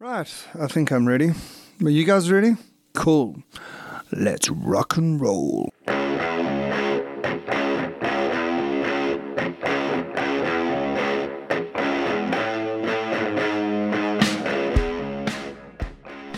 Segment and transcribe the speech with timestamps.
[0.00, 1.32] Right, I think I'm ready.
[1.82, 2.52] Are you guys ready?
[2.94, 3.42] Cool.
[4.12, 5.72] Let's rock and roll.
[5.86, 5.96] Hey,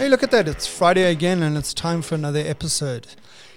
[0.09, 0.49] look at that.
[0.49, 3.09] It's Friday again, and it's time for another episode.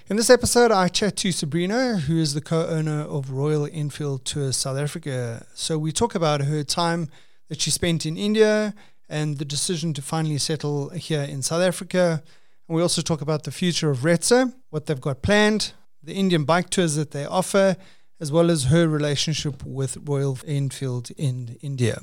[0.10, 4.26] In this episode, I chat to Sabrina, who is the co owner of Royal Enfield
[4.26, 5.46] Tours South Africa.
[5.54, 7.08] So, we talk about her time
[7.48, 8.74] that she spent in India
[9.14, 12.24] and the decision to finally settle here in South Africa.
[12.68, 16.46] And we also talk about the future of RETZA, what they've got planned, the Indian
[16.46, 17.78] bike tours that they offer,
[18.20, 22.00] as well as her relationship with Royal Enfield in India.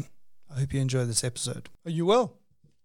[0.49, 1.69] I hope you enjoy this episode.
[1.85, 2.37] Are you well?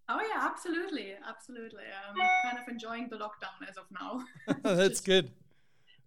[0.09, 1.83] Oh yeah, absolutely, absolutely.
[2.09, 4.25] I'm kind of enjoying the lockdown as of now.
[4.75, 5.29] That's good.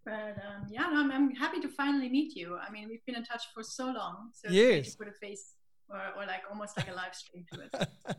[0.04, 2.56] But um, yeah, no, I'm, I'm, happy to finally meet you.
[2.56, 4.92] I mean, we've been in touch for so long, so yes.
[4.92, 5.54] to put a face
[5.90, 7.88] or, or like almost like a live stream to it.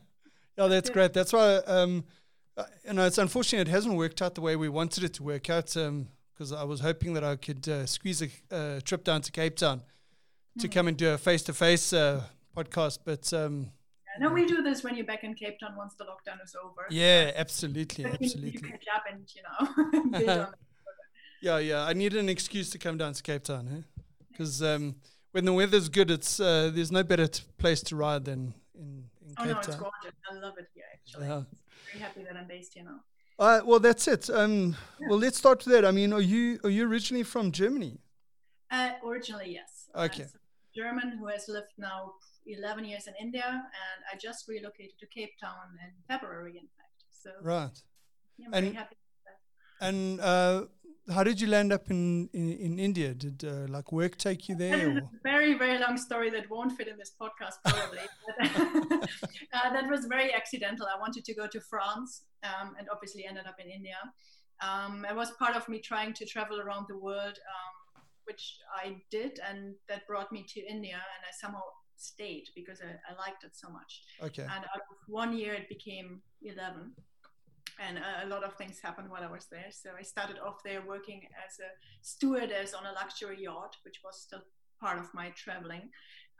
[0.57, 1.13] yeah, that's great.
[1.13, 2.05] That's why um,
[2.57, 5.23] uh, you know it's unfortunate it hasn't worked out the way we wanted it to
[5.23, 5.65] work out.
[5.65, 9.31] Because um, I was hoping that I could uh, squeeze a uh, trip down to
[9.31, 9.83] Cape Town
[10.59, 10.71] to mm.
[10.71, 12.23] come and do a face-to-face uh,
[12.55, 13.71] podcast, but um,
[14.19, 16.87] no, we do this when you're back in Cape Town once the lockdown is over.
[16.89, 18.51] Yeah, absolutely, absolutely.
[18.51, 20.47] You catch up and you know.
[21.41, 21.85] yeah, yeah.
[21.85, 23.85] I need an excuse to come down to Cape Town,
[24.31, 24.75] because eh?
[24.75, 24.95] um,
[25.31, 29.05] when the weather's good, it's uh, there's no better t- place to ride than in,
[29.25, 29.63] in oh, Cape no, Town.
[29.67, 30.13] it's gorgeous.
[30.29, 30.83] I love it here.
[30.93, 31.43] Actually, yeah.
[31.91, 32.99] very happy that I'm based here now.
[33.37, 34.29] Uh, well, that's it.
[34.29, 35.07] Um, yeah.
[35.09, 35.85] Well, let's start with that.
[35.85, 37.99] I mean, are you are you originally from Germany?
[38.71, 39.87] Uh, originally, yes.
[39.95, 40.23] Okay.
[40.23, 40.27] Uh,
[40.75, 42.13] German who has lived now
[42.45, 47.03] 11 years in India, and I just relocated to Cape Town in February, in fact.
[47.09, 47.81] So right,
[48.37, 48.77] yeah, I'm and.
[49.81, 50.65] And uh,
[51.13, 53.13] how did you land up in in, in India?
[53.13, 54.97] Did uh, like work take you there?
[54.97, 58.05] A very very long story that won't fit in this podcast probably.
[59.53, 60.85] uh, that was very accidental.
[60.85, 63.99] I wanted to go to France, um, and obviously ended up in India.
[64.61, 67.37] Um, it was part of me trying to travel around the world.
[67.53, 67.75] Um,
[68.25, 71.63] which I did, and that brought me to India, and I somehow
[71.97, 74.03] stayed because I, I liked it so much.
[74.21, 74.43] Okay.
[74.43, 76.93] And out of one year, it became 11.
[77.79, 79.71] And a, a lot of things happened while I was there.
[79.71, 81.69] So I started off there working as a
[82.01, 84.41] stewardess on a luxury yacht, which was still
[84.81, 85.89] part of my traveling.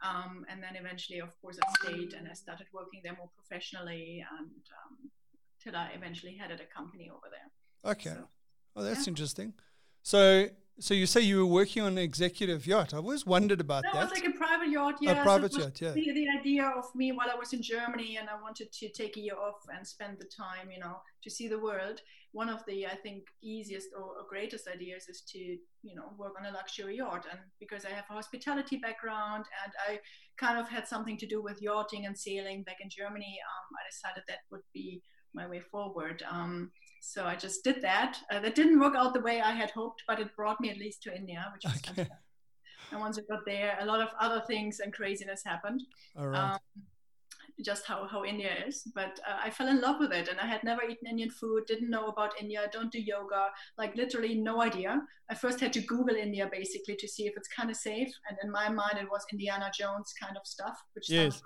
[0.02, 4.24] Um, and then eventually, of course, I stayed and I started working there more professionally
[4.38, 5.10] and um,
[5.62, 7.92] till I eventually headed a company over there.
[7.92, 8.10] Okay.
[8.10, 8.28] So,
[8.76, 9.10] oh, that's yeah.
[9.10, 9.54] interesting.
[10.02, 10.48] So
[10.80, 12.94] so you say you were working on an executive yacht.
[12.94, 13.92] I always wondered about that.
[13.92, 15.20] That was like a private yacht, yeah.
[15.20, 15.90] A private so yacht, yeah.
[15.92, 19.16] The, the idea of me while I was in Germany and I wanted to take
[19.16, 22.00] a year off and spend the time, you know, to see the world.
[22.32, 26.34] One of the, I think, easiest or, or greatest ideas is to, you know, work
[26.38, 27.26] on a luxury yacht.
[27.30, 30.00] And because I have a hospitality background and I
[30.38, 33.82] kind of had something to do with yachting and sailing back in Germany, um, I
[33.90, 35.02] decided that would be
[35.34, 36.22] my way forward.
[36.30, 38.18] Um, so I just did that.
[38.30, 40.78] Uh, that didn't work out the way I had hoped, but it brought me at
[40.78, 41.94] least to India, which was okay.
[41.94, 42.16] fantastic.
[42.92, 45.82] And once I got there, a lot of other things and craziness happened.
[46.18, 46.54] All right.
[46.54, 46.58] Um,
[47.64, 48.88] just how, how India is.
[48.94, 51.66] But uh, I fell in love with it and I had never eaten Indian food,
[51.66, 55.02] didn't know about India, don't do yoga, like literally no idea.
[55.30, 58.12] I first had to Google India basically to see if it's kind of safe.
[58.28, 61.34] And in my mind, it was Indiana Jones kind of stuff, which yes.
[61.34, 61.42] sounds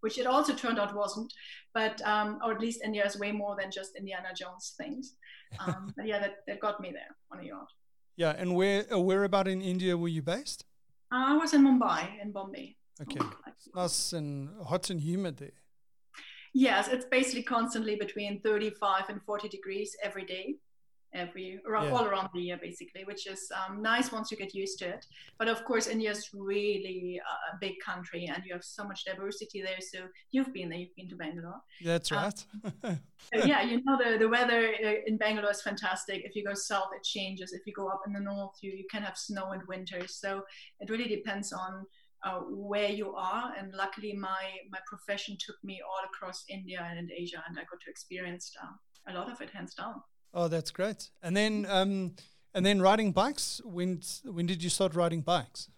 [0.00, 1.32] which it also turned out wasn't.
[1.74, 5.16] But um, or at least India is way more than just Indiana Jones things.
[5.60, 7.68] Um, but yeah, that, that got me there on a yacht.
[8.16, 10.64] Yeah, and where uh, where about in India were you based?
[11.12, 12.76] Uh, I was in Mumbai, in Bombay.
[13.02, 13.20] Okay,
[13.74, 15.58] nice and hot and humid there.
[16.54, 20.54] Yes, it's basically constantly between 35 and 40 degrees every day
[21.16, 21.92] every around, yeah.
[21.92, 25.04] all around the year basically which is um, nice once you get used to it.
[25.38, 27.20] But of course india is really
[27.52, 29.80] a big country and you have so much diversity there.
[29.80, 31.60] So you've been there you've been to bangalore.
[31.82, 32.44] That's um, right.
[33.32, 36.22] so yeah you know the, the weather uh, in bangalore is fantastic.
[36.24, 37.52] If you go south it changes.
[37.52, 40.06] If you go up in the north you, you can have snow in winter.
[40.06, 40.42] So
[40.80, 41.86] it really depends on
[42.24, 42.40] uh,
[42.72, 43.52] where you are.
[43.58, 47.80] And luckily my my profession took me all across india and asia and i got
[47.84, 48.74] to experience uh,
[49.08, 49.94] a lot of it hands down
[50.36, 51.10] Oh, that's great.
[51.22, 52.12] And then, um,
[52.54, 53.62] and then riding bikes.
[53.64, 55.70] When when did you start riding bikes?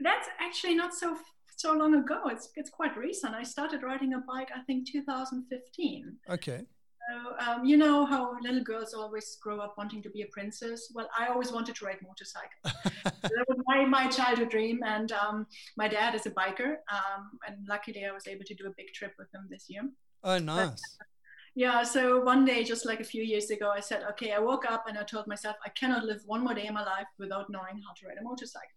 [0.00, 1.18] That's actually not so
[1.56, 2.22] so long ago.
[2.28, 3.34] It's it's quite recent.
[3.34, 4.48] I started riding a bike.
[4.56, 6.16] I think 2015.
[6.30, 6.62] Okay.
[7.08, 10.90] So um, you know how little girls always grow up wanting to be a princess.
[10.94, 12.60] Well, I always wanted to ride motorcycle.
[13.22, 14.80] that was my, my childhood dream.
[14.84, 15.46] And um,
[15.76, 18.88] my dad is a biker, um, and luckily I was able to do a big
[18.92, 19.82] trip with him this year.
[20.24, 20.80] Oh, nice.
[20.98, 21.06] But,
[21.56, 24.70] yeah, so one day, just like a few years ago, I said, okay, I woke
[24.70, 27.48] up and I told myself, I cannot live one more day in my life without
[27.48, 28.68] knowing how to ride a motorcycle.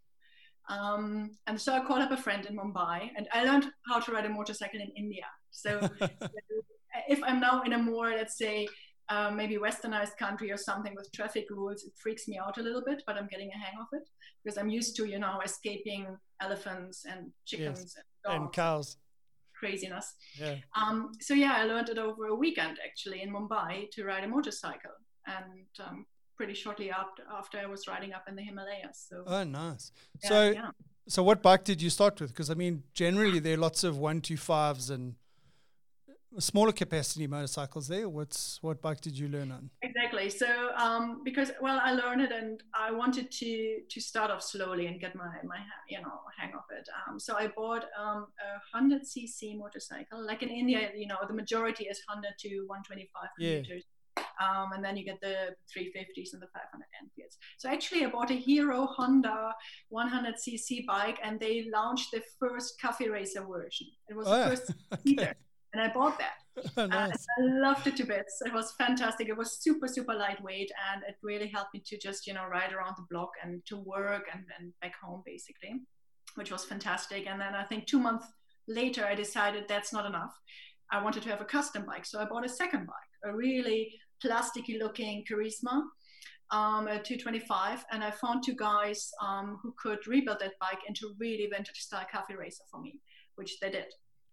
[0.70, 4.12] Um, and so I called up a friend in Mumbai and I learned how to
[4.14, 5.26] ride a motorcycle in India.
[5.52, 5.90] So
[7.10, 8.66] if I'm now in a more, let's say,
[9.10, 12.84] uh, maybe westernized country or something with traffic rules, it freaks me out a little
[12.86, 14.08] bit, but I'm getting a hang of it
[14.42, 18.04] because I'm used to, you know, escaping elephants and chickens Yes.
[18.26, 18.96] and, And cows.
[19.60, 20.08] Craziness.
[20.40, 20.56] Yeah.
[20.80, 24.28] Um, so yeah, I learned it over a weekend actually in Mumbai to ride a
[24.28, 24.96] motorcycle,
[25.28, 26.06] and um,
[26.38, 28.98] pretty shortly after after I was riding up in the Himalayas.
[29.10, 29.92] So Oh, nice.
[30.24, 30.72] yeah, so, yeah.
[31.08, 32.30] so what bike did you start with?
[32.34, 35.16] Because I mean, generally there are lots of one two fives and
[36.38, 38.08] smaller capacity motorcycles there.
[38.08, 39.70] What's what bike did you learn on?
[40.26, 40.48] Exactly.
[40.48, 44.88] So um, because well, I learned it, and I wanted to to start off slowly
[44.88, 45.58] and get my my
[45.90, 46.88] you know hang of it.
[47.08, 50.26] Um, so I bought um, a hundred cc motorcycle.
[50.26, 53.62] Like in India, you know, the majority is hundred to one twenty five Yeah.
[53.62, 53.84] meters.
[54.42, 57.38] Um, and then you get the 350s and the 500 Enfields.
[57.58, 59.54] So actually, I bought a Hero Honda
[59.94, 63.88] 100cc bike, and they launched the first Cafe Racer version.
[64.10, 64.50] It was Oh, the yeah.
[64.50, 64.72] first
[65.10, 65.34] Okay.
[65.74, 66.39] and I bought that.
[66.78, 67.26] Oh, nice.
[67.38, 68.42] I loved it to bits.
[68.46, 69.28] It was fantastic.
[69.28, 72.74] It was super, super lightweight, and it really helped me to just, you know, ride
[72.74, 75.82] around the block and to work and, and back home, basically,
[76.36, 77.28] which was fantastic.
[77.28, 78.26] And then I think two months
[78.68, 80.34] later, I decided that's not enough.
[80.92, 83.94] I wanted to have a custom bike, so I bought a second bike, a really
[84.24, 85.84] plasticky looking Karizma.
[86.52, 91.14] Um, a 225, and I found two guys um, who could rebuild that bike into
[91.20, 93.00] really vintage style cafe racer for me,
[93.36, 93.86] which they did.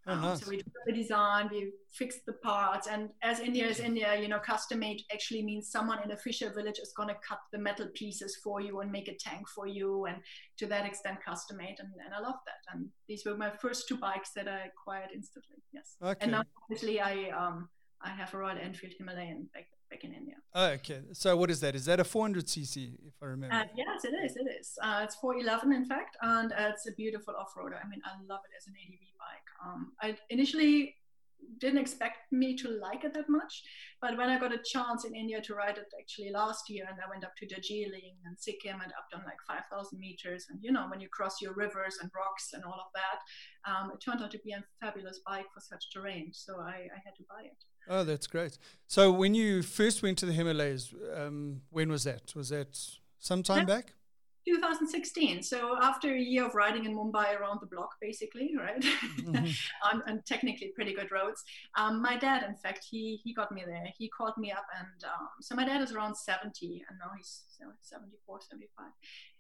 [0.09, 0.41] Oh, Um, nice.
[0.45, 4.29] So we did the design, we fixed the parts, and as India is India, you
[4.29, 7.59] know, custom made actually means someone in a fisher village is going to cut the
[7.59, 10.19] metal pieces for you and make a tank for you, and
[10.59, 12.73] to that extent, custom made, and, and I love that.
[12.73, 15.57] And these were my first two bikes that I acquired instantly.
[15.73, 16.19] Yes, Okay.
[16.21, 17.69] and now obviously I um
[18.01, 20.37] I have a Royal Enfield Himalayan back back in India.
[20.55, 21.01] Oh, okay.
[21.13, 21.75] So what is that?
[21.75, 23.55] Is that a 400cc, if I remember?
[23.55, 24.37] Uh, yes, it is.
[24.37, 24.77] It is.
[24.83, 27.79] Uh, it's 411, in fact, and uh, it's a beautiful off-roader.
[27.85, 28.99] I mean, I love it as an ADV.
[29.65, 30.95] Um, I initially
[31.61, 33.63] didn't expect me to like it that much,
[34.01, 36.99] but when I got a chance in India to ride it actually last year, and
[37.05, 40.73] I went up to Darjeeling and Sikkim and up on like 5,000 meters, and you
[40.73, 44.23] know, when you cross your rivers and rocks and all of that, um, it turned
[44.23, 46.31] out to be a fabulous bike for such terrain.
[46.33, 47.65] So I, I had to buy it.
[47.89, 48.59] Oh, that's great.
[48.87, 52.35] So when you first went to the Himalayas, um, when was that?
[52.35, 52.77] Was that
[53.19, 53.77] some time Yeah.
[53.77, 53.93] back?
[54.47, 55.43] 2016.
[55.43, 58.81] So after a year of riding in Mumbai around the block, basically, right,
[59.19, 59.59] Mhm.
[59.93, 61.43] on, on technically pretty good roads,
[61.77, 63.87] um, my dad, in fact, he he got me there.
[63.99, 67.45] He called me up, and um, so my dad is around 70, and now he's
[67.81, 68.87] 74, 75.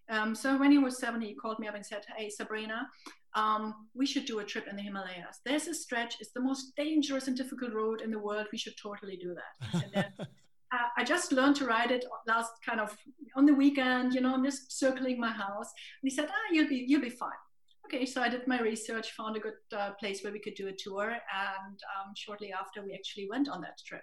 [0.08, 2.88] Um, so when he was 70, he called me up and said, "Hey, Sabrina,
[3.34, 5.40] um, we should do a trip in the Himalayas.
[5.44, 6.16] There's a stretch.
[6.20, 8.46] It's the most dangerous and difficult road in the world.
[8.52, 10.28] We should totally do that."
[10.72, 12.96] I uh, I just learned to ride it last kind of
[13.36, 14.14] on the weekend.
[14.14, 15.70] You know, I'm just circling my house.
[16.02, 17.42] And he said, "Ah, you'll be you'll be fine."
[17.86, 20.66] Okay, so I did my research, found a good uh, place where we could do
[20.66, 24.02] a tour, and um, shortly after, we actually went on that trip.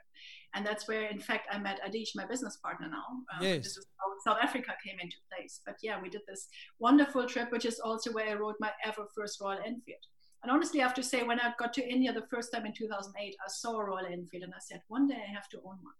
[0.56, 3.04] And that's where, in fact, I met Adish, my business partner now.
[3.34, 3.64] Um, Yes.
[3.64, 5.60] This is how South Africa came into place.
[5.66, 6.48] But yeah, we did this
[6.80, 10.06] wonderful trip, which is also where I rode my ever first Royal Enfield.
[10.44, 12.74] And honestly, I have to say, when I got to India the first time in
[12.74, 15.78] 2008, I saw a Royal Enfield and I said, one day I have to own
[15.82, 16.00] one.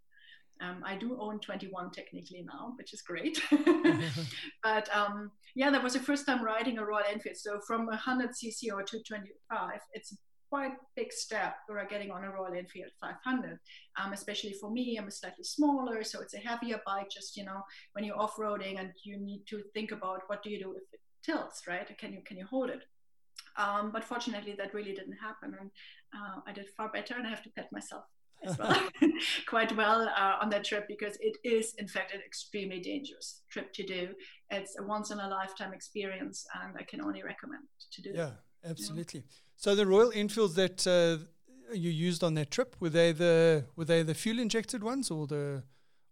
[0.60, 3.40] Um, I do own 21 technically now, which is great.
[4.62, 7.36] but um, yeah, that was the first time riding a Royal Enfield.
[7.36, 10.16] So from 100cc or 225, it's a
[10.54, 13.58] quite big step for getting on a Royal Enfield 500.
[14.00, 17.10] Um, especially for me, I'm a slightly smaller, so it's a heavier bike.
[17.10, 17.60] Just you know,
[17.92, 21.00] when you're off-roading and you need to think about what do you do if it
[21.24, 21.86] tilts, right?
[21.98, 22.84] Can you can you hold it?
[23.56, 25.70] Um, but fortunately, that really didn't happen, and
[26.16, 28.04] uh, I did far better, and I have to pat myself
[28.44, 28.88] as well
[29.48, 33.72] quite well uh, on that trip because it is in fact an extremely dangerous trip
[33.72, 34.08] to do.
[34.50, 38.10] It's a once in a lifetime experience and i can only recommend to do.
[38.14, 38.30] Yeah,
[38.64, 39.24] absolutely.
[39.56, 41.24] So the Royal Enfields that uh,
[41.72, 45.26] you used on that trip were they the were they the fuel injected ones or
[45.26, 45.62] the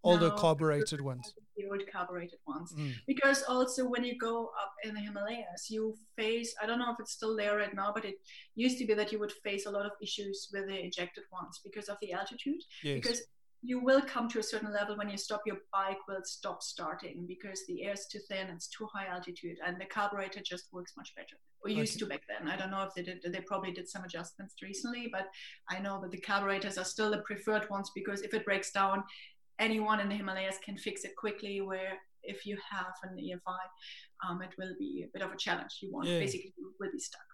[0.04, 1.35] older No, carbureted ones?
[1.56, 2.94] the old carbureted ones Mm.
[3.06, 6.99] because also when you go up in the himalayas you face i don't know if
[6.99, 8.16] it's still there right now but it
[8.54, 11.61] used to be that you would face a lot of issues with the injected ones
[11.62, 12.94] because of the altitude Yes.
[13.02, 13.21] because
[13.64, 17.26] you will come to a certain level when you stop your bike will stop starting
[17.28, 20.94] because the air is too thin it's too high altitude and the carburetor just works
[20.97, 22.00] much better or used Okay.
[22.00, 25.09] to back then i don't know if they did they probably did some adjustments recently
[25.12, 25.26] but
[25.71, 29.04] i know that the carburetors are still the preferred ones because if it breaks down
[29.66, 31.92] anyone in the himalayas can fix it quickly where
[32.33, 33.59] if you have an efi
[34.25, 36.19] um, it will be a bit of a challenge you won't Yeah.
[36.25, 37.28] basically you will be stuck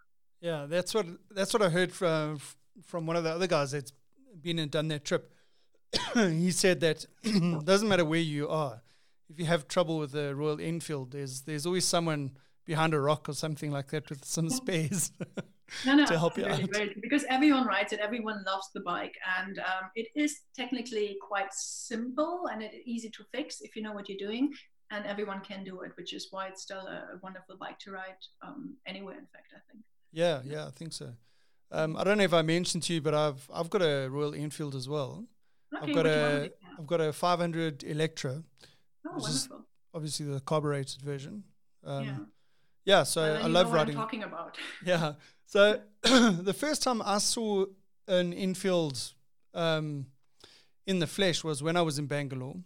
[0.49, 1.07] Yeah, that's what
[1.39, 2.39] that's what I heard from
[2.91, 3.93] from one of the other guys that's
[4.47, 5.25] been and done that trip.
[6.45, 8.77] he said that it doesn't matter where you are,
[9.31, 12.23] if you have trouble with the Royal Enfield, there's there's always someone
[12.71, 15.11] behind a rock or something like that with some spares.
[15.87, 16.61] no, no, to help you out.
[17.01, 22.49] because everyone rides it, everyone loves the bike, and um, it is technically quite simple
[22.53, 24.53] and it's easy to fix if you know what you're doing,
[24.91, 28.17] and everyone can do it, which is why it's still a, wonderful bike to ride
[28.43, 29.15] um, anywhere.
[29.15, 29.85] In fact, I think.
[30.13, 31.13] Yeah, yeah, I think so.
[31.71, 34.35] Um, I don't know if I mentioned to you, but I've I've got a Royal
[34.35, 35.27] Enfield as well.
[35.77, 36.59] Okay, I've got a it?
[36.79, 38.43] I've got a 500 Electra,
[39.07, 39.67] Oh, wonderful.
[39.93, 41.45] obviously the carbureted version.
[41.85, 42.17] Um, yeah.
[42.88, 43.02] Yeah.
[43.04, 43.97] so I love riding.
[43.97, 44.57] I'm talking about.
[44.85, 45.12] Yeah.
[45.47, 47.66] So the first time I saw
[48.07, 48.97] an Enfield
[49.54, 50.07] um,
[50.87, 52.57] in the flesh was when I was in Bangalore.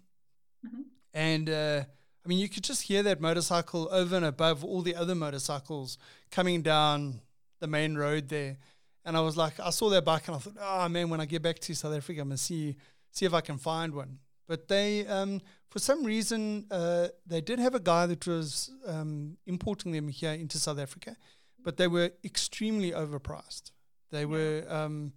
[0.66, 0.84] Mhm.
[1.14, 1.84] And uh,
[2.24, 5.98] I mean, you could just hear that motorcycle over and above all the other motorcycles
[6.30, 7.20] coming down
[7.60, 8.58] the main road there.
[9.04, 11.26] And I was like, I saw that bike and I thought, oh man, when I
[11.26, 12.76] get back to South Africa, I'm going to see,
[13.10, 14.18] see if I can find one.
[14.48, 19.36] But they, um, for some reason, uh, they did have a guy that was um,
[19.46, 21.16] importing them here into South Africa,
[21.62, 23.70] but they were extremely overpriced.
[24.10, 25.12] They were, um,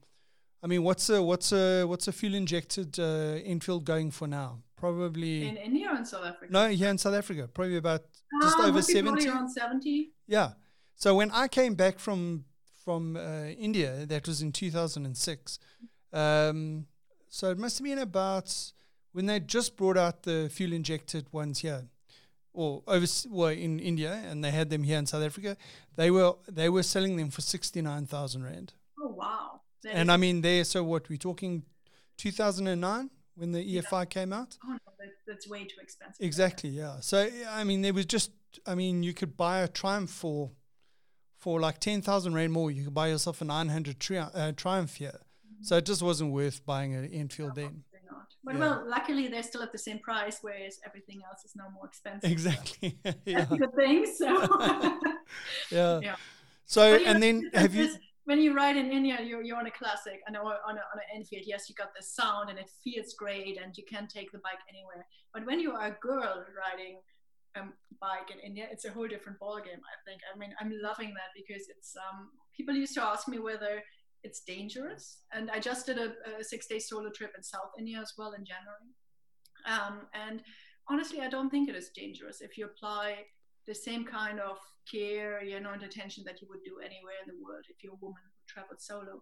[0.64, 4.60] I mean, what's a what's a what's a fuel injected uh, Enfield going for now?
[4.78, 6.52] Probably In India or in South Africa?
[6.54, 8.02] no, here in South Africa, probably about
[8.42, 9.28] just Ah, over be probably seventy.
[9.30, 10.12] around 70.
[10.28, 10.52] Yeah.
[10.96, 12.46] So when I came back from
[12.84, 15.60] from uh, India, that was in 2006.
[16.14, 16.86] Um,
[17.30, 18.56] so it must have been about
[19.16, 21.86] when they just brought out the fuel injected ones here,
[22.54, 25.56] or over well, in India, and they had them here in South Africa.
[25.96, 28.74] They were they were selling them for sixty nine thousand rand.
[29.02, 29.62] Oh, wow.
[29.84, 30.66] That And I mean, there.
[30.66, 31.64] So what we're talking,
[32.18, 34.58] 2009 when the EFI came out.
[34.66, 36.18] oh, no, that, that's way too expensive.
[36.20, 37.00] Exactly, yeah.
[37.00, 38.32] So I mean, there was just,
[38.66, 40.52] I mean, you could buy a Triumph for,
[41.38, 42.70] for like ten thousand rand more.
[42.70, 45.22] You could buy yourself a nine hundred tri- uh, Triumph here.
[45.62, 47.86] So it just wasn't worth buying an Enfield then.
[48.46, 48.60] But Yeah.
[48.60, 52.32] well, luckily they're still at the same price, whereas everything else is now more expensive.
[52.32, 52.98] Exactly.
[53.04, 53.40] So yeah.
[53.40, 54.06] That's a good thing.
[54.20, 54.28] So,
[55.72, 56.00] Yeah.
[56.08, 56.16] Yeah.
[56.66, 57.90] So and then have you?
[58.26, 60.84] When you ride in India, you're, you're on a classic, and on a, on, a,
[60.92, 64.08] on an Enfield, yes, you got the sound and it feels great, and you can
[64.08, 65.06] take the bike anywhere.
[65.32, 66.96] But when you are a girl riding
[67.56, 67.62] a
[68.02, 69.84] bike in India, it's a whole different ballgame.
[69.94, 70.22] I think.
[70.34, 71.96] I mean, I'm loving that because it's.
[71.96, 73.84] Um, people used to ask me whether
[74.26, 75.04] it's dangerous,
[75.36, 78.44] and I just did a, a six-day solo trip in South India as well in
[78.54, 78.92] January.
[79.74, 80.38] Um, and
[80.92, 83.08] honestly, I don't think it is dangerous if you apply
[83.70, 84.58] the same kind of
[84.94, 87.98] care, you know, and attention that you would do anywhere in the world if you're
[88.00, 89.16] a woman who traveled solo.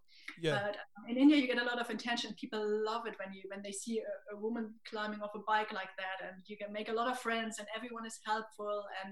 [0.46, 0.56] Yeah.
[0.56, 2.36] But um, in India, you get a lot of attention.
[2.44, 5.72] People love it when you when they see a, a woman climbing off a bike
[5.82, 8.78] like that, and you can make a lot of friends, and everyone is helpful.
[9.00, 9.10] And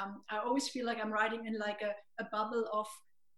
[0.00, 2.88] um, I always feel like I'm riding in like a, a bubble of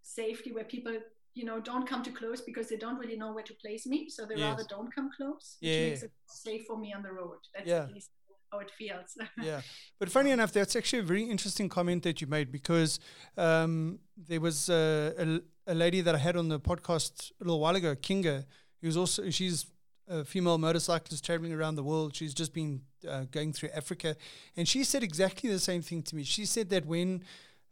[0.02, 0.96] safety where people
[1.38, 3.98] you know don't come too close because they don't really know where to place me
[4.08, 4.48] so they Yes.
[4.50, 5.88] rather don't come close which Yeah.
[5.88, 6.12] makes it
[6.44, 7.84] safe for me on the road that's Yeah.
[7.88, 8.10] at least
[8.52, 9.10] how it feels
[9.50, 9.60] yeah.
[10.00, 13.00] But funny enough, that's actually a very interesting comment that you made because
[13.36, 15.14] um, there was a,
[15.66, 18.44] a, a lady that I had on the podcast a little while ago, Kinga,
[18.80, 19.66] who's also she's
[20.08, 22.14] a female motorcyclist traveling around the world.
[22.14, 24.16] She's just been uh, going through Africa,
[24.56, 26.22] and she said exactly the same thing to me.
[26.22, 27.24] She said that when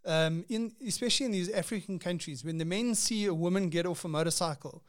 [0.07, 4.05] um, in especially in these African countries, when the men see a woman get off
[4.05, 4.83] a motorcycle,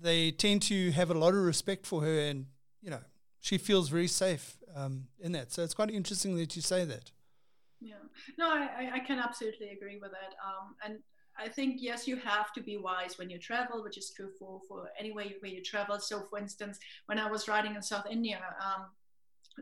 [0.00, 2.46] they tend to have a lot of respect for her, and
[2.80, 3.00] you know
[3.40, 5.52] she feels very safe um, in that.
[5.52, 7.10] So it's quite interesting that you say that.
[7.80, 7.94] Yeah,
[8.38, 10.34] no, I, I- can absolutely agree with that.
[10.46, 10.98] Um, and
[11.36, 14.60] I think yes, you have to be wise when you travel, which is true for
[14.68, 15.98] for anywhere you, where you travel.
[15.98, 18.86] So, for instance, when I was riding in South India um,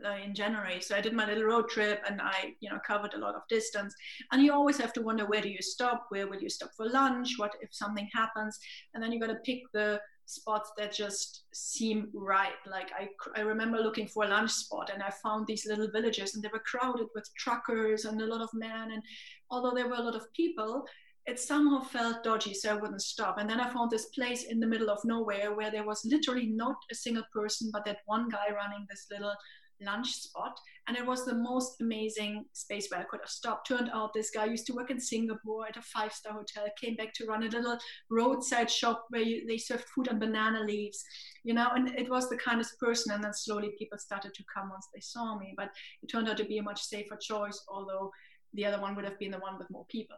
[0.05, 3.13] uh, in January, so I did my little road trip and I, you know, covered
[3.13, 3.93] a lot of distance.
[4.31, 6.05] And you always have to wonder where do you stop?
[6.09, 7.35] Where will you stop for lunch?
[7.37, 8.59] What if something happens?
[8.93, 12.53] And then you got to pick the spots that just seem right.
[12.65, 16.35] Like I, I remember looking for a lunch spot and I found these little villages
[16.35, 18.91] and they were crowded with truckers and a lot of men.
[18.91, 19.03] And
[19.49, 20.85] although there were a lot of people,
[21.27, 23.37] it somehow felt dodgy, so I wouldn't stop.
[23.37, 26.47] And then I found this place in the middle of nowhere where there was literally
[26.47, 29.35] not a single person, but that one guy running this little
[29.81, 30.59] lunch spot.
[30.87, 33.67] And it was the most amazing space where I could have stopped.
[33.67, 36.95] Turned out this guy used to work in Singapore at a five star hotel, came
[36.95, 37.77] back to run a little
[38.09, 41.03] roadside shop where you, they served food on banana leaves,
[41.43, 43.13] you know, and it was the kindest person.
[43.13, 45.53] And then slowly people started to come once they saw me.
[45.55, 45.69] But
[46.01, 48.11] it turned out to be a much safer choice, although
[48.53, 50.17] the other one would have been the one with more people.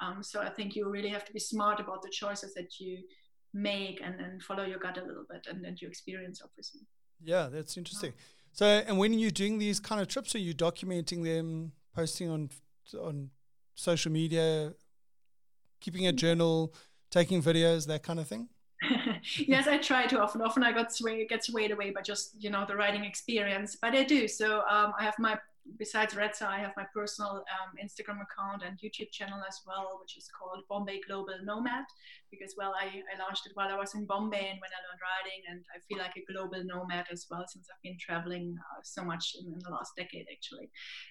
[0.00, 2.98] Um, so I think you really have to be smart about the choices that you
[3.54, 6.80] make and then follow your gut a little bit and, and your experience, obviously.
[7.22, 8.12] Yeah, that's interesting.
[8.58, 12.50] So, and when you're doing these kind of trips, are you documenting them, posting on
[13.00, 13.30] on
[13.76, 14.74] social media,
[15.80, 16.74] keeping a journal,
[17.08, 18.48] taking videos, that kind of thing?
[19.46, 20.42] yes, I try to often.
[20.42, 23.94] Often I got sway, get swayed away by just you know the writing experience, but
[23.94, 24.26] I do.
[24.26, 25.38] So um, I have my
[25.78, 30.16] besides RETZA, I have my personal um, Instagram account and YouTube channel as well, which
[30.16, 31.84] is called Bombay Global Nomad.
[32.30, 35.02] Because well, I, I launched it while I was in Bombay and when I learned
[35.02, 38.80] riding, and I feel like a global nomad as well since I've been traveling uh,
[38.82, 40.70] so much in, in, the last decade actually.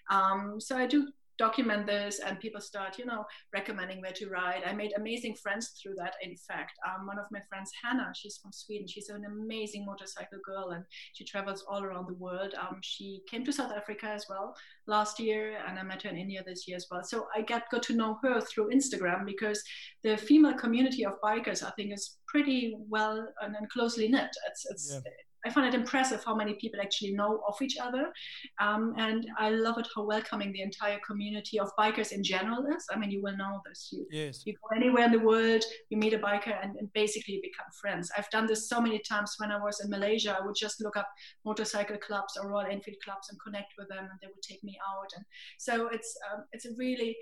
[0.09, 4.61] Um, so I do document this and people start you know recommending where to ride
[4.65, 6.73] i made amazing friends through that in fact.
[6.87, 8.87] Um, one of my friends hannah she's from sweden.
[8.87, 12.53] She's an amazing motorcycle girl and she travels all around the world.
[12.59, 14.55] Um, she came to south africa as well
[14.87, 17.03] last year and i met her in india this year as well.
[17.03, 19.61] So i got, got to know her through instagram because
[20.03, 24.29] the female community of bikers i think is pretty well and, and closely knit.
[24.49, 25.11] It's, it's yeah.
[25.45, 28.11] I find it impressive how many people actually know of each other.
[28.59, 32.85] Um, and I love it how welcoming the entire community of bikers in general is.
[32.91, 33.89] I mean, you will know this.
[33.91, 34.43] You, yes.
[34.45, 37.71] you go anywhere in the world, you meet a biker, and, and basically you become
[37.79, 38.11] friends.
[38.17, 40.37] I've done this so many times when I was in Malaysia.
[40.39, 41.07] I would just look up
[41.45, 44.77] motorcycle clubs or Royal Enfield clubs and connect with them, and they would take me
[44.87, 45.09] out.
[45.15, 45.25] And
[45.57, 47.15] so it's um, it's a really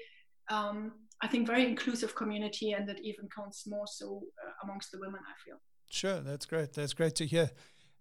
[0.49, 4.99] um, I think very inclusive community, and that even counts more so uh, amongst the
[4.99, 5.21] women.
[5.25, 5.57] I feel.
[5.89, 6.73] Sure, that's great.
[6.73, 7.51] That's great to hear.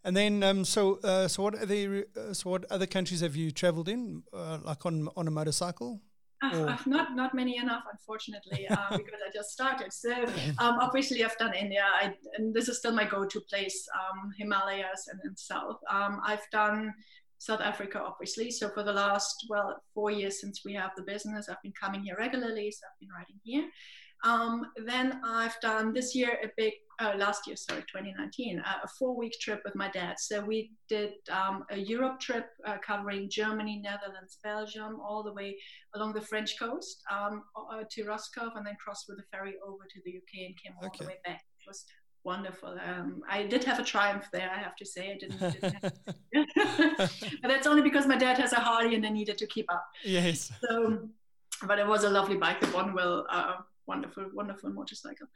[0.04, 3.50] And then, um, so uh, so what other uh, so what other countries have you
[3.50, 6.02] travelled in, uh, like on on a motorcycle?
[6.42, 9.92] Uh, not not many enough, unfortunately, uh, because I just started.
[9.92, 10.12] So
[10.58, 15.08] um, obviously, I've done India, I, and this is still my go-to place: um, Himalayas
[15.10, 15.78] and, and South.
[15.90, 16.92] Um, I've done
[17.38, 18.50] South Africa, obviously.
[18.50, 22.02] So for the last well four years since we have the business, I've been coming
[22.02, 22.70] here regularly.
[22.70, 23.68] So I've been riding here.
[24.24, 28.88] Um, then I've done this year a big, uh, last year, sorry, 2019, uh, a
[28.98, 30.18] four week trip with my dad.
[30.18, 35.58] So we did um, a Europe trip uh, covering Germany, Netherlands, Belgium, all the way
[35.94, 39.84] along the French coast um, uh, to Roscoff and then crossed with a ferry over
[39.84, 41.04] to the UK and came all okay.
[41.04, 41.42] the way back.
[41.60, 41.84] It was
[42.24, 42.78] wonderful.
[42.82, 45.12] Um, I did have a triumph there, I have to say.
[45.12, 45.38] I didn't.
[45.38, 45.82] didn't
[47.42, 49.84] but that's only because my dad has a Harley and they needed to keep up.
[50.04, 50.50] Yes.
[50.62, 51.08] So,
[51.66, 55.26] but it was a lovely bike, the Bonneville uh, wonderful, wonderful motorcycle.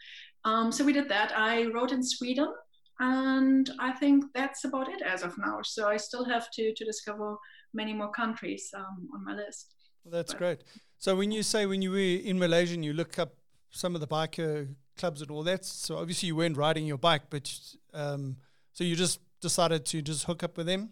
[0.44, 1.32] Um, so we did that.
[1.36, 2.52] I rode in Sweden,
[3.00, 5.60] and I think that's about it as of now.
[5.62, 7.36] So I still have to to discover
[7.74, 9.74] many more countries um, on my list.
[10.04, 10.64] Well, that's but, great.
[10.98, 13.34] So when you say when you were in Malaysia and you look up
[13.70, 17.22] some of the biker clubs and all that, so obviously you weren't riding your bike,
[17.30, 17.52] but
[17.94, 18.36] um,
[18.72, 20.90] so you just decided to just hook up with them.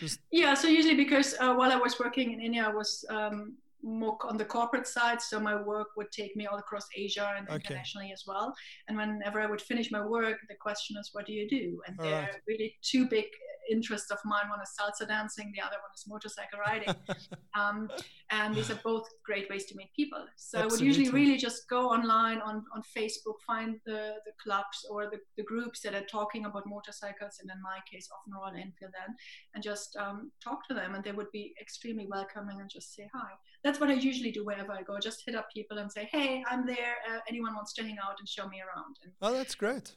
[0.00, 3.56] Just yeah, so usually because uh, while I was working in India, I was um,
[3.84, 5.20] more on the corporate side.
[5.20, 7.56] So my work would take me all across Asia and okay.
[7.56, 8.54] internationally as well.
[8.88, 11.80] And whenever I would finish my work, the question is, what do you do?
[11.86, 13.26] And all they're really two big
[13.70, 14.48] interests of mine.
[14.48, 16.94] One is salsa dancing, the other one is motorcycle riding.
[17.58, 17.88] um,
[18.30, 20.24] and these are both great ways to meet people.
[20.36, 20.64] So Absolutely.
[20.64, 25.10] I would usually really just go online on, on Facebook, find the, the clubs or
[25.10, 28.92] the, the groups that are talking about motorcycles, and in my case, often Royal Enfield
[28.92, 29.14] then,
[29.54, 30.94] and just um, talk to them.
[30.94, 33.30] And they would be extremely welcoming and just say hi.
[33.62, 34.98] That's what I usually do wherever I go.
[34.98, 36.96] Just hit up people and say, hey, I'm there.
[37.10, 38.96] Uh, anyone wants to hang out and show me around?
[39.02, 39.94] And oh, that's great.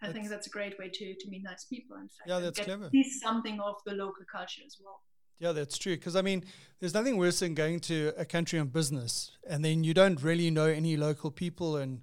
[0.00, 1.96] I that's, think that's a great way to, to meet nice people.
[1.96, 2.88] In fact, yeah, that's clever.
[2.90, 5.00] See something of the local culture as well.
[5.40, 5.96] Yeah, that's true.
[5.96, 6.44] Because I mean,
[6.80, 10.50] there's nothing worse than going to a country on business and then you don't really
[10.50, 12.02] know any local people, and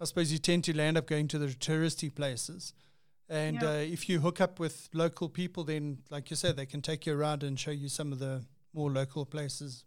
[0.00, 2.74] I suppose you tend to land up going to the touristy places.
[3.28, 3.68] And yeah.
[3.68, 7.06] uh, if you hook up with local people, then, like you said, they can take
[7.06, 9.84] you around and show you some of the more local places.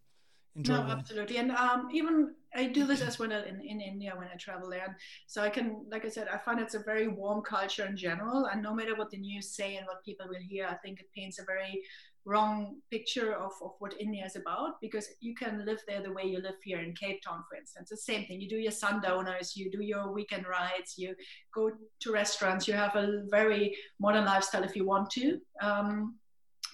[0.56, 1.38] No, absolutely.
[1.38, 4.86] And um, even I do this as well in, in India when I travel there.
[4.86, 4.96] And
[5.28, 8.46] so I can, like I said, I find it's a very warm culture in general.
[8.46, 11.08] And no matter what the news say and what people will hear, I think it
[11.16, 11.82] paints a very
[12.26, 16.24] wrong picture of, of what India is about because you can live there the way
[16.24, 17.90] you live here in Cape Town, for instance.
[17.90, 18.40] The same thing.
[18.40, 21.16] You do your sundowners, you do your weekend rides, you
[21.54, 25.40] go to restaurants, you have a very modern lifestyle if you want to.
[25.62, 26.16] Um,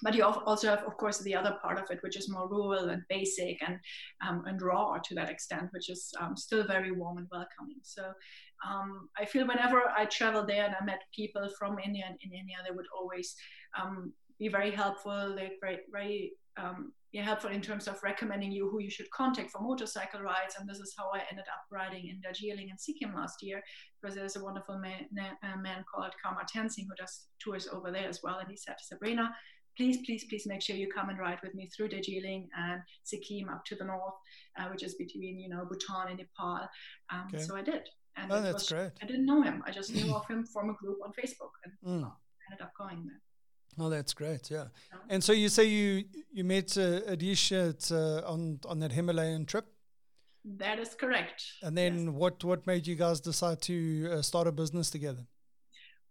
[0.02, 2.88] but you also have, of course, the other part of it, which is more rural
[2.88, 3.78] and basic and
[4.26, 7.80] um, and raw to that extent, which is um, still very warm and welcoming.
[7.82, 8.04] So
[8.68, 12.38] um, I feel whenever I travel there and I met people from India and in
[12.38, 13.34] India, they would always
[13.80, 15.34] um, be very helpful.
[15.36, 19.50] They're very very um, yeah, helpful in terms of recommending you who you should contact
[19.50, 20.54] for motorcycle rides.
[20.58, 23.60] And this is how I ended up riding in Darjeeling and Sikkim last year,
[24.00, 25.06] because there's a wonderful man,
[25.60, 28.38] man called Kamar Tensing who does tours over there as well.
[28.38, 29.34] And he said, Sabrina,
[29.80, 33.48] please, please, please make sure you come and ride with me through Darjeeling and Sikkim
[33.48, 34.18] up to the north,
[34.58, 36.68] uh, which is between, you know, Bhutan and Nepal.
[37.10, 37.42] Um, okay.
[37.42, 37.88] So I did.
[38.14, 38.90] And oh, that's was, great.
[39.02, 39.62] I didn't know him.
[39.66, 42.12] I just knew of him from a group on Facebook and mm.
[42.50, 43.20] ended up going there.
[43.78, 44.50] Oh, that's great.
[44.50, 44.66] Yeah.
[44.92, 44.98] yeah.
[45.08, 49.46] And so you say you you met uh, Adisha at, uh, on on that Himalayan
[49.46, 49.64] trip.
[50.44, 51.44] That is correct.
[51.62, 52.14] And then yes.
[52.14, 55.24] what what made you guys decide to uh, start a business together?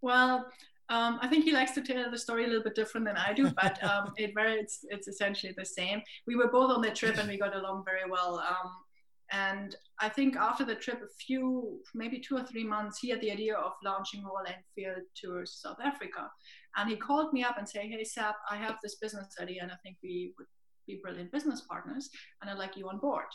[0.00, 0.46] Well,
[0.90, 3.32] Um, I think he likes to tell the story a little bit different than I
[3.32, 6.02] do, but um, it very it's it's essentially the same.
[6.26, 8.40] We were both on the trip and we got along very well.
[8.40, 8.70] Um,
[9.32, 13.20] and I think after the trip, a few, maybe two or three months, he had
[13.20, 16.28] the idea of launching Royal Enfield to South Africa.
[16.76, 19.70] And he called me up and said, Hey, Sap, I have this business idea and
[19.70, 20.48] I think we would
[20.88, 23.26] be brilliant business partners and I'd like you on board.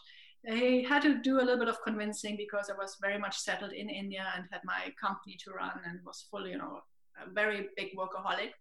[0.45, 3.71] He had to do a little bit of convincing because I was very much settled
[3.71, 6.81] in India and had my company to run and was fully, you know,
[7.21, 8.51] a very big workaholic.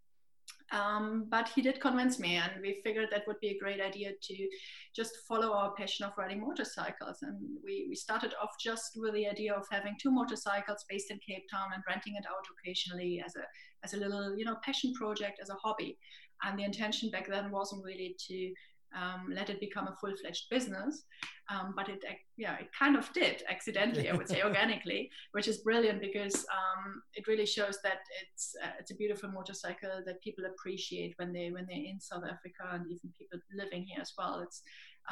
[0.73, 4.13] Um, but he did convince me, and we figured that would be a great idea
[4.21, 4.49] to
[4.97, 7.19] just follow our passion of riding motorcycles.
[7.23, 11.21] And we, we started off just with the idea of having two motorcycles based in
[11.27, 13.45] Cape Town and renting it out occasionally as a
[13.85, 15.99] as a little you know passion project, as a hobby.
[16.43, 18.53] And the intention back then wasn't really to
[18.95, 21.05] um, let it become a full-fledged business.
[21.51, 22.03] Um, but it,
[22.39, 27.03] yeah, it kind of did accidentally, I would say, organically, which is brilliant because um,
[27.15, 31.51] it really shows that it's uh, it's a beautiful motorcycle that people appreciate when they
[31.51, 34.41] when they're in South Africa and even people living here as well.
[34.41, 34.63] It's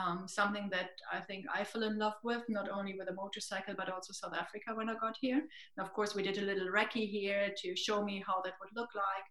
[0.00, 3.74] um, something that I think I fell in love with, not only with a motorcycle,
[3.76, 5.36] but also South Africa when I got here.
[5.36, 8.70] And of course, we did a little recce here to show me how that would
[8.74, 9.26] look like.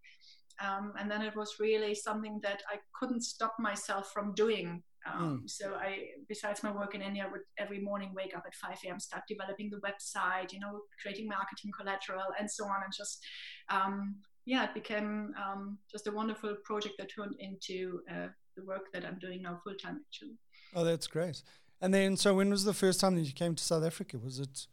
[0.59, 4.83] Um, and then it was really something that I couldn't stop myself from doing.
[5.05, 5.49] Um, mm.
[5.49, 8.99] So I, besides my work in India, would every morning wake up at 5 a.m.,
[8.99, 12.83] start developing the website, you know, creating marketing collateral and so on.
[12.83, 13.23] And just,
[13.69, 18.91] um, yeah, it became um, just a wonderful project that turned into uh, the work
[18.93, 20.37] that I'm doing now full time, actually.
[20.75, 21.41] Oh, that's great.
[21.81, 24.19] And then, so when was the first time that you came to South Africa?
[24.19, 24.67] Was it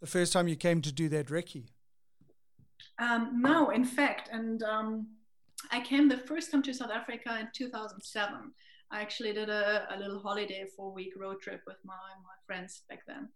[0.00, 1.66] the first time you came to do that recce?
[2.98, 5.08] Um, no, in fact, and um,
[5.70, 8.52] I came the first time to South Africa in 2007.
[8.90, 12.82] I actually did a, a little holiday, four week road trip with my, my friends
[12.88, 13.28] back then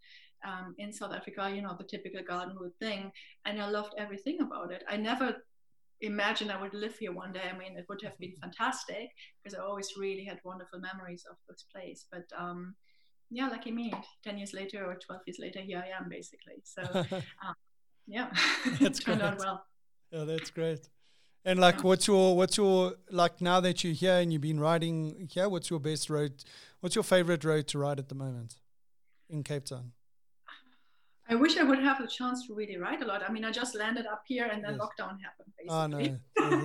[0.45, 3.11] um, in South Africa, you know, the typical Garden Route thing.
[3.45, 4.83] And I loved everything about it.
[4.87, 5.35] I never
[6.01, 7.43] imagined I would live here one day.
[7.53, 9.09] I mean, it would have been fantastic
[9.43, 12.05] because I always really had wonderful memories of this place.
[12.11, 12.75] But um,
[13.29, 16.63] yeah, lucky me, 10 years later or 12 years later, here I am basically.
[16.63, 16.83] So
[17.45, 17.55] um,
[18.07, 18.29] yeah,
[18.79, 19.65] that's turned out well.
[20.11, 20.89] Yeah, that's great.
[21.45, 25.27] And like, what's your what's your like now that you're here and you've been riding
[25.31, 25.47] here?
[25.47, 26.43] What's your best road?
[26.81, 28.55] What's your favorite road to ride at the moment
[29.29, 29.93] in Cape Town?
[31.31, 33.21] I wish I would have the chance to really ride a lot.
[33.27, 34.81] I mean, I just landed up here and then yes.
[34.81, 35.53] lockdown happened.
[35.57, 36.19] Basically.
[36.41, 36.55] Oh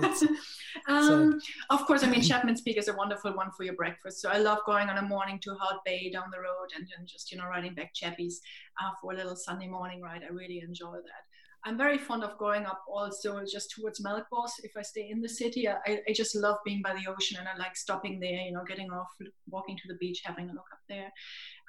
[0.87, 0.87] no!
[0.87, 4.21] um, of course, I mean Chapman's Peak is a wonderful one for your breakfast.
[4.21, 7.05] So I love going on a morning to Hout Bay down the road and then
[7.05, 8.35] just you know riding back Chappies
[8.81, 10.23] uh, for a little Sunday morning ride.
[10.23, 11.23] I really enjoy that.
[11.65, 14.51] I'm very fond of going up also just towards Melkbos.
[14.63, 17.47] If I stay in the city, I, I just love being by the ocean and
[17.47, 19.07] I like stopping there, you know, getting off,
[19.49, 21.11] walking to the beach, having a look up there.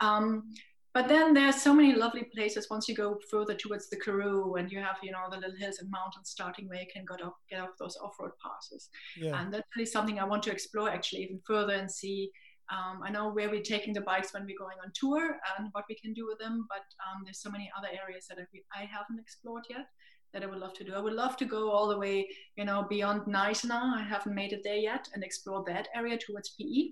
[0.00, 0.52] Um,
[0.92, 4.54] but then there are so many lovely places once you go further towards the Karoo
[4.58, 7.22] and you have, you know, the little hills and mountains starting where you can get
[7.22, 8.88] off, get off those off-road passes.
[9.18, 9.40] Yeah.
[9.40, 12.30] And that's really something I want to explore actually even further and see
[12.70, 15.84] um, I know where we're taking the bikes when we're going on tour and what
[15.88, 18.38] we can do with them, but um, there's so many other areas that
[18.74, 19.86] I haven't explored yet
[20.32, 20.94] that I would love to do.
[20.94, 23.96] I would love to go all the way, you know, beyond Knysna.
[23.96, 26.90] I haven't made it there yet and explore that area towards PE.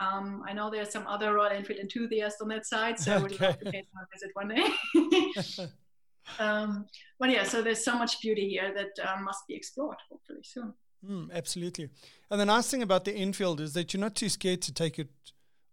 [0.00, 3.40] Um, I know there's some other Royal Enfield enthusiasts on that side, so I would
[3.40, 5.68] love to pay a visit one day.
[6.38, 6.86] um,
[7.18, 10.74] but yeah, so there's so much beauty here that um, must be explored, hopefully soon.
[11.08, 11.90] Mm, absolutely.
[12.30, 14.98] And the nice thing about the Enfield is that you're not too scared to take
[14.98, 15.08] it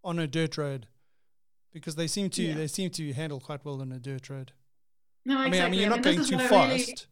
[0.04, 0.88] on a dirt road
[1.74, 2.56] because they seem to yeah.
[2.56, 4.52] they seem to handle quite well on a dirt road.
[5.26, 5.46] No, exactly.
[5.46, 7.08] I mean, I mean you're I not going too fast.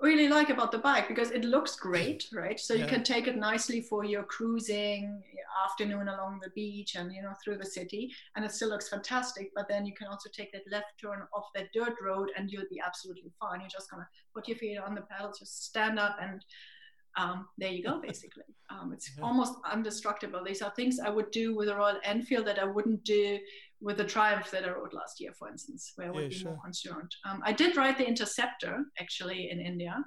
[0.00, 2.58] Really, really like about the bike because it looks great, right?
[2.58, 2.82] So yeah.
[2.82, 5.22] you can take it nicely for your cruising
[5.64, 9.50] afternoon along the beach and you know through the city, and it still looks fantastic.
[9.54, 12.64] But then you can also take that left turn off that dirt road, and you'll
[12.70, 13.60] be absolutely fine.
[13.60, 16.44] You're just gonna put your feet on the pedals, just stand up and
[17.16, 18.44] um, there you go, basically.
[18.70, 19.24] Um, it's yeah.
[19.24, 20.42] almost indestructible.
[20.44, 23.38] These are things I would do with a Royal Enfield that I wouldn't do
[23.80, 26.34] with the Triumph that I rode last year, for instance, where I would yeah, be
[26.34, 26.50] sure.
[26.52, 27.10] more concerned.
[27.28, 30.02] Um, I did ride the Interceptor actually in India,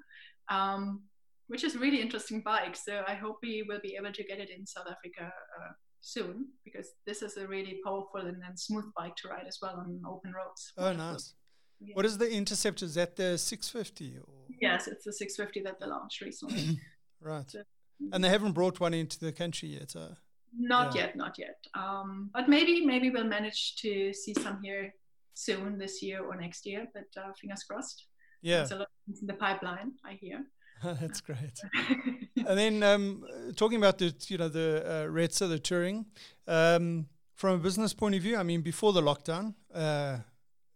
[0.49, 1.03] um,
[1.47, 2.75] which is a really interesting bike.
[2.75, 6.47] So I hope we will be able to get it in South Africa uh, soon
[6.65, 10.01] because this is a really powerful and, and smooth bike to ride as well on
[10.07, 10.73] open roads.
[10.77, 11.33] Oh, nice.
[11.79, 11.93] Yeah.
[11.93, 12.85] What is the Interceptor?
[12.85, 14.17] Is that the 650?
[14.17, 14.23] Or?
[14.59, 16.79] Yes, it's the 650 that they launched recently.
[17.21, 17.49] Right.
[17.49, 17.63] So,
[18.11, 19.95] and they haven't brought one into the country yet.
[19.95, 20.15] Uh,
[20.57, 21.01] not yeah.
[21.01, 21.57] yet, not yet.
[21.73, 24.93] Um, but maybe, maybe we'll manage to see some here
[25.33, 26.87] soon this year or next year.
[26.93, 28.05] But uh, fingers crossed.
[28.41, 28.57] Yeah.
[28.57, 28.87] There's a lot
[29.21, 29.93] in the pipeline.
[30.05, 30.45] I hear.
[30.83, 31.59] That's great.
[32.35, 33.23] and then um,
[33.55, 36.05] talking about the you know the uh, RETZA, the touring,
[36.47, 38.37] um, from a business point of view.
[38.37, 40.17] I mean, before the lockdown, uh,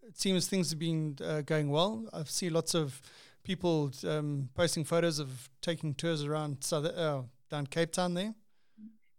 [0.01, 2.07] it seems things have been uh, going well.
[2.13, 3.01] I've seen lots of
[3.43, 8.33] people um, posting photos of taking tours around South, uh, down Cape Town there?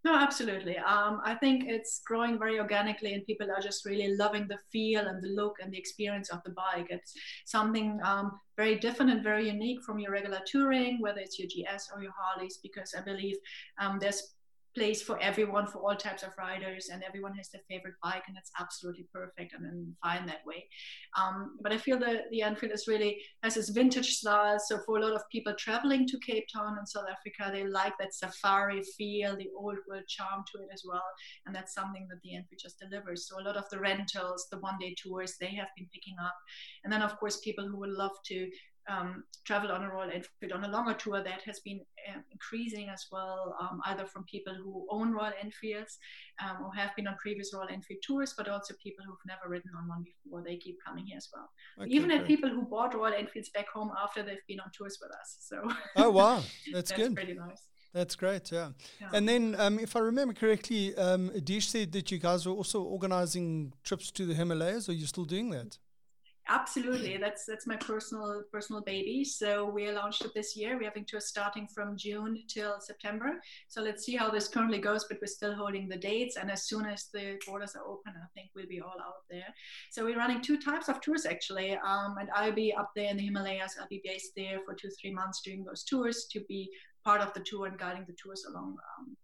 [0.05, 0.77] No, absolutely.
[0.79, 5.07] Um, I think it's growing very organically, and people are just really loving the feel
[5.07, 6.87] and the look and the experience of the bike.
[6.91, 11.47] It's something um, very different and very unique from your regular touring, whether it's your
[11.47, 13.37] GS or your Harleys, because I believe
[13.79, 14.35] um, there's
[14.75, 18.37] place for everyone, for all types of riders, and everyone has their favorite bike, and
[18.37, 20.67] it's absolutely perfect and, and fine that way.
[21.21, 24.59] Um, but I feel that the Enfield is really has this vintage style.
[24.59, 27.93] So for a lot of people traveling to Cape Town and South Africa, they like
[27.99, 31.05] that safari feel, the old world charm to it as well,
[31.47, 33.29] and that's something that the Enfield just delivers.
[33.29, 36.37] So a lot of the rentals, the one-day tours, they have been picking up,
[36.85, 38.49] and then of course people who would love to
[38.89, 42.89] um, travel on a Royal Enfield on a longer tour that has been uh, increasing
[42.89, 45.99] as well, um, either from people who own Royal Enfields
[46.43, 49.71] um, or have been on previous Royal Enfield tours, but also people who've never ridden
[49.77, 50.43] on one before.
[50.43, 51.51] They keep coming here as well.
[51.81, 54.99] Okay, Even at people who bought Royal Enfields back home after they've been on tours
[55.01, 55.39] with us.
[55.41, 55.63] So
[55.97, 56.37] oh wow,
[56.73, 57.15] that's, that's good.
[57.15, 57.63] Pretty nice.
[57.95, 58.71] That's great, yeah.
[59.01, 59.11] yeah.
[59.13, 62.83] And then, um, if I remember correctly, um, Adish said that you guys were also
[62.83, 64.89] organizing trips to the Himalayas.
[64.89, 65.77] Are you still doing that?
[66.49, 69.25] Absolutely, that's that's my personal personal baby.
[69.25, 70.77] So we launched it this year.
[70.77, 73.41] We're having tours starting from June till September.
[73.69, 75.05] So let's see how this currently goes.
[75.09, 78.27] But we're still holding the dates, and as soon as the borders are open, I
[78.35, 79.55] think we'll be all out there.
[79.93, 83.17] So we're running two types of tours actually, um, and I'll be up there in
[83.17, 83.77] the Himalayas.
[83.81, 86.69] I'll be based there for two three months doing those tours to be
[87.05, 89.17] part of the tour and guiding the tours along um,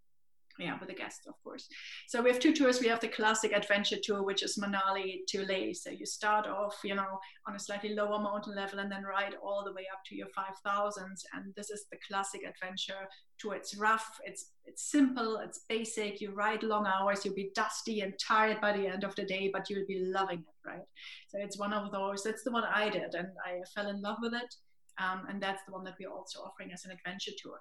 [0.58, 1.68] yeah, with the guests, of course.
[2.08, 2.80] So we have two tours.
[2.80, 5.72] We have the classic adventure tour, which is Manali to Leh.
[5.72, 9.34] So you start off, you know, on a slightly lower mountain level and then ride
[9.40, 11.22] all the way up to your 5000s.
[11.32, 13.06] And this is the classic adventure
[13.38, 13.54] tour.
[13.54, 16.20] It's rough, it's it's simple, it's basic.
[16.20, 19.50] You ride long hours, you'll be dusty and tired by the end of the day,
[19.52, 20.86] but you'll be loving it, right?
[21.28, 22.24] So it's one of those.
[22.24, 24.54] That's the one I did, and I fell in love with it.
[25.00, 27.60] Um, and that's the one that we're also offering as an adventure tour.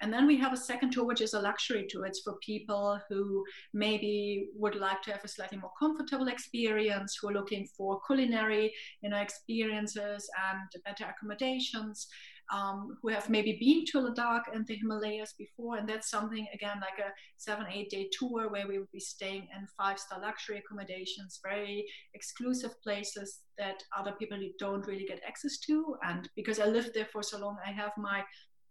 [0.00, 2.06] And then we have a second tour, which is a luxury tour.
[2.06, 7.28] It's for people who maybe would like to have a slightly more comfortable experience, who
[7.28, 12.08] are looking for culinary, you know, experiences and better accommodations.
[12.52, 15.76] Um, who have maybe been to Ladakh and the Himalayas before.
[15.76, 19.46] And that's something, again, like a seven, eight day tour where we would be staying
[19.56, 25.58] in five star luxury accommodations, very exclusive places that other people don't really get access
[25.58, 25.94] to.
[26.04, 28.24] And because I lived there for so long, I have my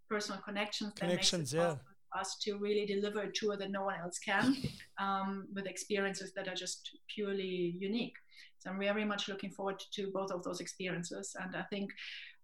[0.09, 1.75] personal connections connections yeah
[2.17, 4.55] us to really deliver a tour that no one else can
[4.99, 8.15] um, with experiences that are just purely unique
[8.57, 11.91] so i'm very much looking forward to both of those experiences and i think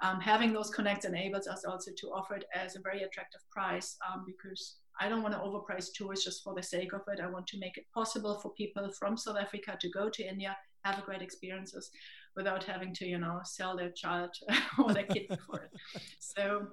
[0.02, 3.98] um, having those connects enables us also to offer it as a very attractive price
[4.08, 7.20] um, because I don't want to overprice tours just for the sake of it.
[7.22, 10.56] I want to make it possible for people from South Africa to go to India,
[10.84, 11.92] have great experiences
[12.36, 14.32] without having to, you know, sell their child
[14.80, 15.72] or their kid for it.
[16.20, 16.68] So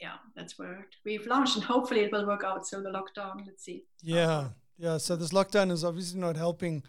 [0.00, 2.66] yeah, that's where we've launched, and hopefully it will work out.
[2.66, 3.84] So the lockdown, let's see.
[4.02, 4.98] Yeah, yeah.
[4.98, 6.82] So this lockdown is obviously not helping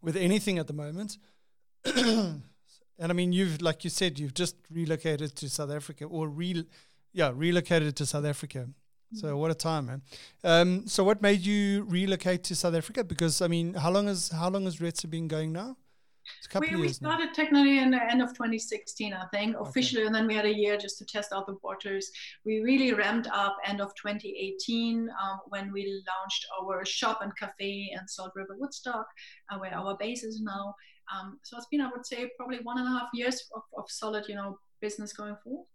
[0.00, 1.18] with anything at the moment.
[1.84, 2.42] and
[2.98, 6.64] I mean, you've like you said, you've just relocated to South Africa, or re,
[7.12, 8.58] yeah, relocated to South Africa.
[8.58, 9.16] Mm-hmm.
[9.16, 10.02] So what a time, man!
[10.44, 13.04] Um, so what made you relocate to South Africa?
[13.04, 15.76] Because I mean, how long has how long has RETZA been going now?
[16.60, 17.32] We, we started now.
[17.34, 20.06] technically in the end of 2016, I think, officially, okay.
[20.06, 22.10] and then we had a year just to test out the waters.
[22.44, 27.90] We really ramped up end of 2018 um, when we launched our shop and cafe
[27.92, 29.06] in Salt River Woodstock,
[29.50, 30.74] uh, where our base is now.
[31.12, 33.90] Um, so it's been, I would say, probably one and a half years of, of
[33.90, 35.66] solid, you know, business going forward.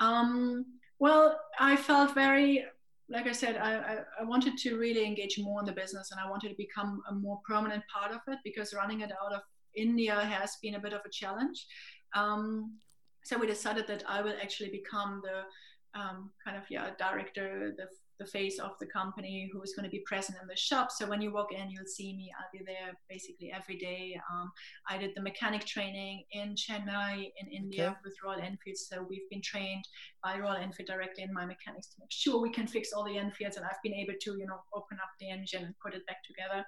[0.00, 0.04] Mm.
[0.04, 0.66] Um,
[0.98, 2.64] well, I felt very
[3.08, 6.18] like I said, I, I, I, wanted to really engage more in the business and
[6.18, 9.42] I wanted to become a more permanent part of it because running it out of
[9.76, 11.66] India has been a bit of a challenge.
[12.14, 12.78] Um,
[13.24, 17.86] so we decided that I will actually become the um, kind of yeah director, the
[18.18, 20.90] the face of the company who is going to be present in the shop.
[20.92, 22.30] So when you walk in, you'll see me.
[22.38, 24.18] I'll be there basically every day.
[24.30, 24.52] Um,
[24.88, 27.98] I did the mechanic training in Chennai in India okay.
[28.04, 28.76] with Royal Enfield.
[28.76, 29.84] So we've been trained
[30.22, 33.18] by Royal Enfield directly in my mechanics to make sure we can fix all the
[33.18, 33.56] Enfields.
[33.56, 36.22] And I've been able to, you know, open up the engine and put it back
[36.24, 36.64] together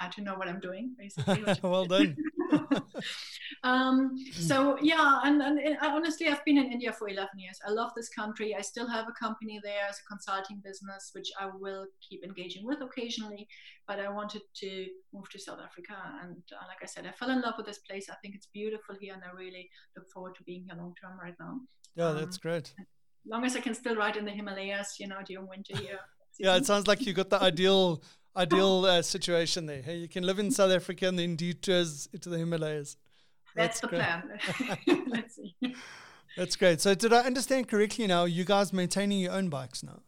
[0.00, 1.44] uh, to know what I'm doing, basically.
[1.62, 2.16] well done.
[3.62, 7.58] um, so yeah, and, and, and honestly, I've been in India for 11 years.
[7.66, 8.54] I love this country.
[8.54, 12.66] I still have a company there as a consulting business, which I will keep engaging
[12.66, 13.46] with occasionally.
[13.86, 17.30] But I wanted to move to South Africa, and uh, like I said, I fell
[17.30, 18.08] in love with this place.
[18.10, 21.18] I think it's beautiful here, and I really look forward to being here long term
[21.20, 21.60] right now.
[21.94, 22.72] Yeah, um, that's great.
[23.26, 26.00] long as I can still ride in the Himalayas, you know, during winter here.
[26.38, 28.02] Yeah, it sounds like you got the ideal
[28.36, 29.82] ideal uh, situation there.
[29.82, 32.96] Hey, you can live in South Africa and then do tours to the Himalayas.
[33.54, 34.22] That's, That's the plan.
[35.08, 35.54] Let's see.
[36.36, 36.80] That's great.
[36.80, 38.24] So, did I understand correctly now?
[38.24, 40.00] You guys maintaining your own bikes now?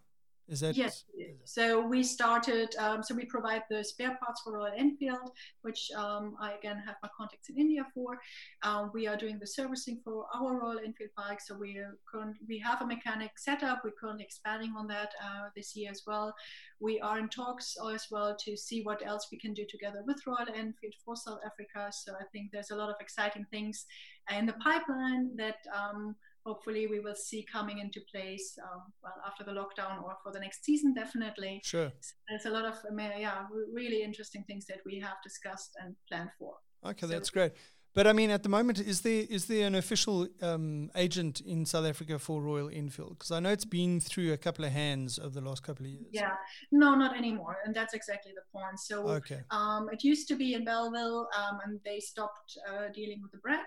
[0.47, 1.05] Is that yes?
[1.45, 2.75] So we started.
[2.79, 5.31] Um, so we provide the spare parts for Royal Enfield,
[5.63, 8.19] which um, I again have my contacts in India for.
[8.63, 11.49] Um, we are doing the servicing for our Royal Enfield bikes.
[11.49, 11.81] So we
[12.11, 13.83] current, we have a mechanic set up.
[13.85, 16.35] We're currently expanding on that uh, this year as well.
[16.79, 20.27] We are in talks as well to see what else we can do together with
[20.27, 21.91] Royal Enfield for South Africa.
[21.91, 23.87] So I think there's a lot of exciting things
[24.31, 29.45] in the pipeline that um, hopefully we will see coming into place um, well after
[29.45, 32.75] the lockdown or for the next season definitely sure so there's a lot of
[33.19, 36.55] yeah really interesting things that we have discussed and planned for
[36.85, 37.53] okay so that's great
[37.95, 41.65] but I mean, at the moment, is there is there an official um, agent in
[41.65, 43.19] South Africa for Royal Enfield?
[43.19, 45.93] Because I know it's been through a couple of hands over the last couple of
[45.93, 46.07] years.
[46.11, 46.33] Yeah,
[46.73, 48.81] no, not anymore, and that's exactly the point.
[48.81, 49.43] So, okay.
[49.53, 53.39] um, it used to be in Bellville um, and they stopped uh, dealing with the
[53.39, 53.63] brand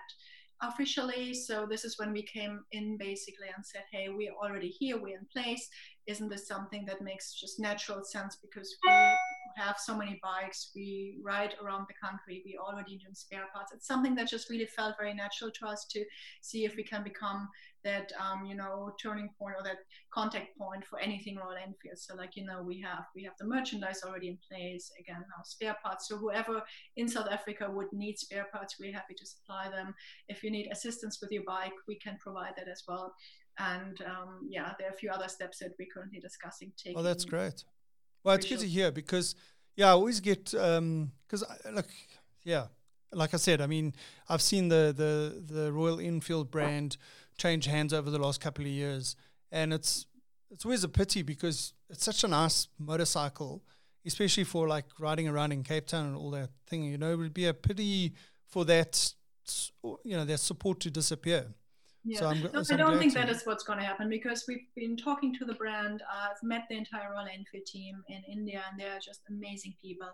[0.62, 1.34] officially.
[1.34, 5.18] So this is when we came in basically and said, hey, we're already here, we're
[5.18, 5.68] in place.
[6.06, 8.90] Isn't this something that makes just natural sense because we
[9.56, 13.72] have so many bikes, we ride around the country, we already do spare parts.
[13.72, 16.04] It's something that just really felt very natural to us to
[16.40, 17.48] see if we can become
[17.84, 19.78] that um, you know turning point or that
[20.12, 21.98] contact point for anything Royal Enfield.
[21.98, 24.90] So like you know we have we have the merchandise already in place.
[24.98, 26.08] Again now spare parts.
[26.08, 26.62] So whoever
[26.96, 29.94] in South Africa would need spare parts, we're happy to supply them.
[30.28, 33.14] If you need assistance with your bike, we can provide that as well.
[33.58, 36.72] And um, yeah, there are a few other steps that we're currently discussing.
[36.76, 37.64] Taking oh, that's great.
[38.24, 39.34] Well, it's good to hear because
[39.76, 41.86] yeah, I always get um because um, look,
[42.44, 42.66] yeah,
[43.12, 43.94] like I said, I mean,
[44.28, 46.96] I've seen the the the Royal Enfield brand
[47.36, 49.16] change hands over the last couple of years,
[49.52, 50.06] and it's
[50.50, 53.62] it's always a pity because it's such a nice motorcycle,
[54.04, 56.84] especially for like riding around in Cape Town and all that thing.
[56.84, 58.14] You know, it would be a pity
[58.46, 59.12] for that,
[60.04, 61.46] you know, that support to disappear.
[62.08, 62.20] Yeah.
[62.20, 64.64] So, I'm, no, so I don't think that is what's going to happen because we've
[64.74, 66.00] been talking to the brand.
[66.00, 70.08] Uh, I've met the entire Royal Enfield team in India, and they're just amazing people.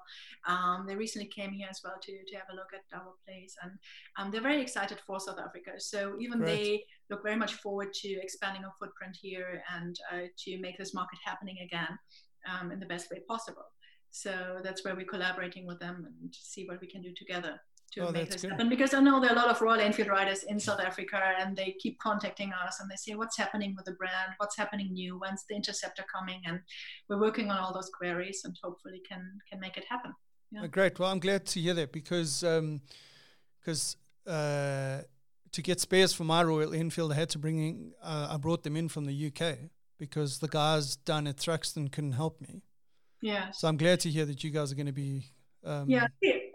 [0.48, 3.54] Um, they recently came here as well to, to have a look at our place,
[3.62, 3.70] and
[4.18, 5.70] um, they're very excited for South Africa.
[5.78, 6.48] So even Great.
[6.48, 10.94] they look very much forward to expanding our footprint here and uh, to make this
[10.94, 11.96] market happening again
[12.50, 13.66] um, in the best way possible.
[14.11, 17.61] So that's where we're collaborating with them and see what we can do together
[17.94, 18.50] to oh, make this good.
[18.52, 21.20] happen because I know there are a lot of Royal Enfield riders in South Africa
[21.38, 24.92] and they keep contacting us and they say what's happening with the brand, what's happening
[24.92, 26.61] new, when's the Interceptor coming, and
[27.09, 30.12] we're working on all those queries and hopefully can can make it happen.
[30.50, 30.62] Yeah.
[30.64, 30.98] Oh, great.
[30.98, 32.40] Well, I'm glad to hear that because
[33.61, 35.02] because um, uh,
[35.52, 38.64] to get spares for my Royal Enfield, I had to bring in, uh, I brought
[38.64, 42.62] them in from the UK because the guys down at Thruxton couldn't help me.
[43.22, 43.50] Yeah.
[43.52, 45.24] So I'm glad to hear that you guys are going to be.
[45.64, 46.09] Um, yeah,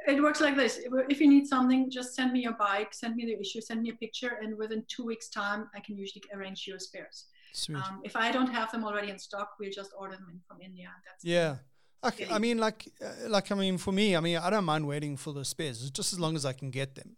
[0.10, 0.80] it works like this.
[1.10, 3.90] If you need something, just send me your bike, send me the issue, send me
[3.90, 7.26] a picture, and within two weeks' time, I can usually arrange your spares.
[7.74, 10.62] Um, if I don't have them already in stock, we'll just order them in from
[10.62, 10.90] India.
[11.06, 11.56] That's yeah.
[12.32, 15.18] I mean, like, uh, like I mean, for me, I mean, I don't mind waiting
[15.18, 17.18] for the spares, just as long as I can get them.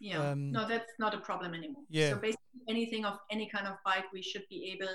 [0.00, 0.30] Yeah.
[0.30, 1.82] Um, no, that's not a problem anymore.
[1.88, 2.10] Yeah.
[2.10, 4.92] So basically, anything of any kind of bike, we should be able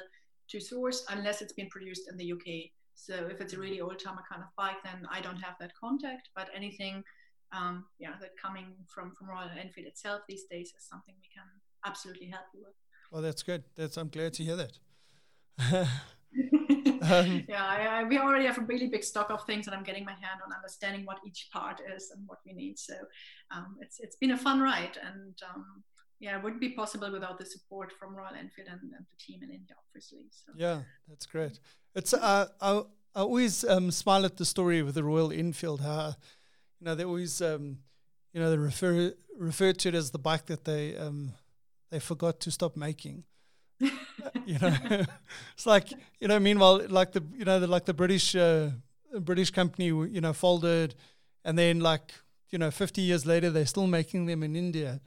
[0.49, 2.71] to source unless it's been produced in the UK.
[2.93, 5.71] So if it's a really old timer kind of bike, then I don't have that
[5.79, 6.29] contact.
[6.35, 7.03] But anything
[7.53, 11.47] um, yeah, that coming from from Royal Enfield itself these days is something we can
[11.85, 12.75] absolutely help you with.
[13.11, 13.63] Well, that's good.
[13.75, 14.77] That's I'm glad to hear that.
[17.01, 19.83] um, yeah, I, I, we already have a really big stock of things, and I'm
[19.83, 22.79] getting my hand on understanding what each part is and what we need.
[22.79, 22.93] So
[23.51, 25.83] um, it's it's been a fun ride, and um,
[26.19, 29.43] yeah, it wouldn't be possible without the support from Royal Enfield and, and the team
[29.43, 30.25] in India, obviously.
[30.31, 30.53] So.
[30.55, 31.59] Yeah, that's great.
[31.95, 32.83] It's uh, I,
[33.13, 35.81] I always um, smile at the story with the Royal Enfield.
[35.81, 36.15] How
[36.81, 37.77] you know, they always, um,
[38.33, 41.33] you know, they refer refer to it as the bike that they um,
[41.91, 43.23] they forgot to stop making.
[43.79, 44.75] you know,
[45.53, 46.39] it's like you know.
[46.39, 48.71] Meanwhile, like the you know, the, like the British uh,
[49.19, 50.95] British company, you know, folded,
[51.45, 52.13] and then like
[52.49, 55.01] you know, fifty years later, they're still making them in India,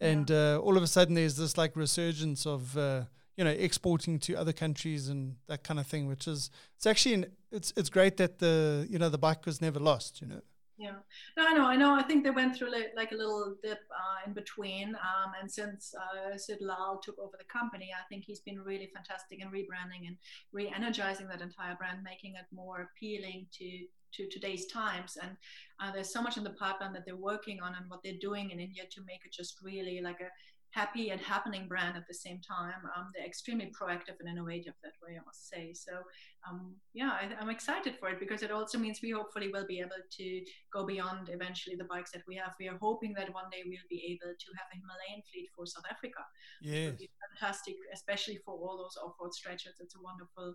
[0.00, 0.54] and yeah.
[0.54, 3.02] uh, all of a sudden, there's this like resurgence of uh,
[3.36, 7.14] you know exporting to other countries and that kind of thing, which is it's actually
[7.14, 10.20] an, it's it's great that the you know the bike was never lost.
[10.20, 10.42] You know.
[10.82, 10.94] Yeah,
[11.36, 11.94] no, I know, I know.
[11.94, 14.88] I think they went through like, like a little dip uh, in between.
[14.96, 18.90] Um, and since uh, Sid Lal took over the company, I think he's been really
[18.92, 20.16] fantastic in rebranding and
[20.50, 25.16] re-energizing that entire brand, making it more appealing to to today's times.
[25.22, 25.36] And
[25.80, 28.50] uh, there's so much in the pipeline that they're working on and what they're doing
[28.50, 30.28] in India to make it just really like a
[30.72, 32.80] happy and happening brand at the same time.
[32.96, 35.74] Um, they're extremely proactive and innovative that way, I must say.
[35.74, 35.92] So,
[36.48, 39.80] um, yeah, I, am excited for it because it also means we hopefully will be
[39.80, 40.42] able to
[40.72, 42.54] go beyond eventually the bikes that we have.
[42.58, 45.66] We are hoping that one day we'll be able to have a Himalayan fleet for
[45.66, 46.24] South Africa.
[46.62, 46.90] Yeah,
[47.36, 49.74] fantastic, especially for all those off-road stretches.
[49.78, 50.54] It's a wonderful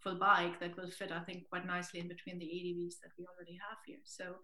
[0.00, 3.26] full bike that will fit, I think, quite nicely in between the ADVs that we
[3.26, 4.02] already have here.
[4.04, 4.36] So.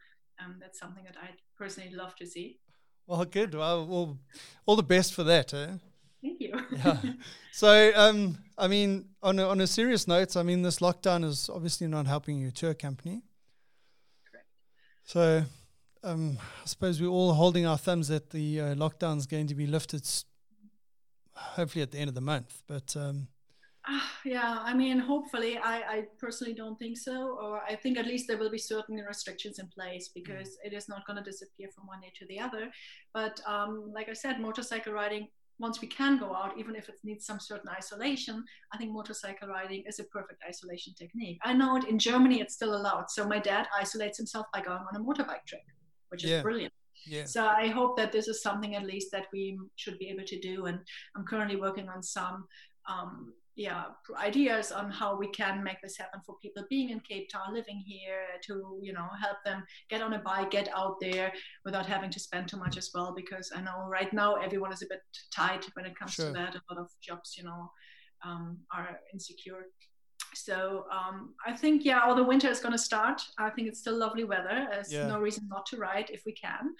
[0.42, 2.58] Um, that's something that I'd personally love to see.
[3.06, 3.54] Well, good.
[3.54, 4.18] Well, well
[4.66, 5.52] all the best for that.
[5.52, 5.68] Eh?
[6.22, 6.54] Thank you.
[6.84, 7.00] yeah.
[7.52, 11.50] So, um, I mean, on a, on a serious note, I mean, this lockdown is
[11.52, 13.22] obviously not helping your tour company.
[14.30, 14.46] Correct.
[15.04, 15.44] So,
[16.04, 19.54] um, I suppose we're all holding our thumbs that the uh, lockdown is going to
[19.54, 20.08] be lifted,
[21.34, 22.62] hopefully at the end of the month.
[22.66, 23.28] But um,
[24.24, 27.36] yeah, I mean, hopefully, I, I personally don't think so.
[27.42, 30.66] Or I think at least there will be certain restrictions in place because mm.
[30.66, 32.70] it is not going to disappear from one day to the other.
[33.12, 35.28] But um, like I said, motorcycle riding,
[35.58, 39.48] once we can go out, even if it needs some certain isolation, I think motorcycle
[39.48, 41.38] riding is a perfect isolation technique.
[41.44, 43.10] I know it in Germany, it's still allowed.
[43.10, 45.62] So my dad isolates himself by going on a motorbike trip,
[46.08, 46.42] which is yeah.
[46.42, 46.72] brilliant.
[47.06, 47.24] Yeah.
[47.24, 50.40] So I hope that this is something at least that we should be able to
[50.40, 50.66] do.
[50.66, 50.78] And
[51.16, 52.46] I'm currently working on some
[52.88, 53.84] um, yeah
[54.16, 57.82] ideas on how we can make this happen for people being in cape town living
[57.86, 61.30] here to you know help them get on a bike get out there
[61.64, 64.82] without having to spend too much as well because i know right now everyone is
[64.82, 65.00] a bit
[65.34, 66.26] tight when it comes sure.
[66.26, 66.54] to that.
[66.54, 67.70] A lot of jobs you know
[68.24, 69.66] um, are insecure.
[70.34, 73.20] So um, i think yeah all the winter is going to start.
[73.38, 74.66] I think it's still lovely weather.
[74.70, 75.06] There's yeah.
[75.06, 76.74] no reason not to ride if we can.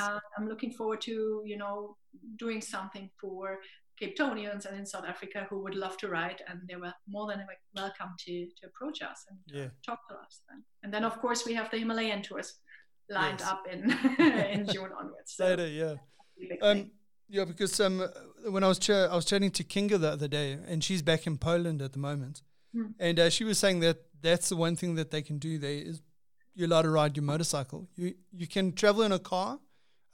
[0.00, 1.96] Uh, i'm looking forward to you know
[2.38, 3.58] doing something for
[3.98, 7.28] Cape Townians and in South Africa who would love to ride, and they were more
[7.28, 9.68] than welcome to to approach us and yeah.
[9.84, 10.40] talk to us.
[10.48, 10.64] Then.
[10.82, 12.54] And then, of course, we have the Himalayan tours
[13.08, 13.48] lined yes.
[13.48, 13.90] up in
[14.54, 15.34] in June onwards.
[15.36, 15.94] So Later, yeah.
[16.62, 16.90] Um,
[17.28, 18.06] yeah, because um,
[18.48, 21.26] when I was ch- I was chatting to Kinga the other day, and she's back
[21.26, 22.42] in Poland at the moment,
[22.74, 22.92] mm.
[22.98, 25.58] and uh, she was saying that that's the one thing that they can do.
[25.58, 26.02] There is
[26.54, 27.88] you're allowed to ride your motorcycle.
[27.96, 29.58] You you can travel in a car,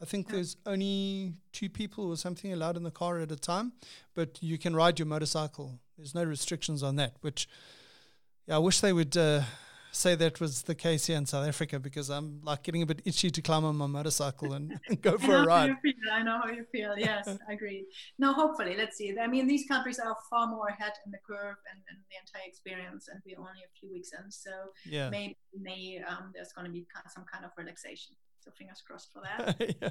[0.02, 3.72] I think there's only two people or something allowed in the car at a time,
[4.14, 5.78] but you can ride your motorcycle.
[5.98, 7.48] There's no restrictions on that, which
[8.46, 9.42] yeah, I wish they would uh,
[9.92, 13.02] say that was the case here in South Africa because I'm like getting a bit
[13.04, 15.76] itchy to climb on my motorcycle and, go for a ride.
[16.10, 16.94] I know how you feel.
[16.96, 17.84] Yes, agreed.
[18.18, 19.14] No, hopefully, let's see.
[19.20, 22.48] I mean, these countries are far more ahead in the curve and, and the entire
[22.48, 24.30] experience, and we're only a few weeks in.
[24.30, 24.50] So
[24.86, 25.10] yeah.
[25.10, 28.14] maybe May um, there's going to be some kind of relaxation.
[28.42, 29.76] So fingers crossed for that.
[29.82, 29.88] yeah.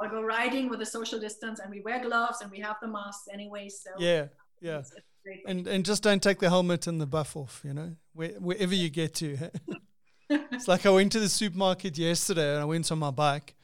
[0.00, 2.88] I'll go riding with a social distance, and we wear gloves, and we have the
[2.88, 3.68] masks anyway.
[3.68, 4.26] So yeah,
[4.60, 4.78] yeah.
[4.78, 7.60] It's, it's and and just don't take the helmet and the buff off.
[7.64, 9.36] You know, Where, wherever you get to.
[10.30, 13.54] it's like I went to the supermarket yesterday, and I went on my bike,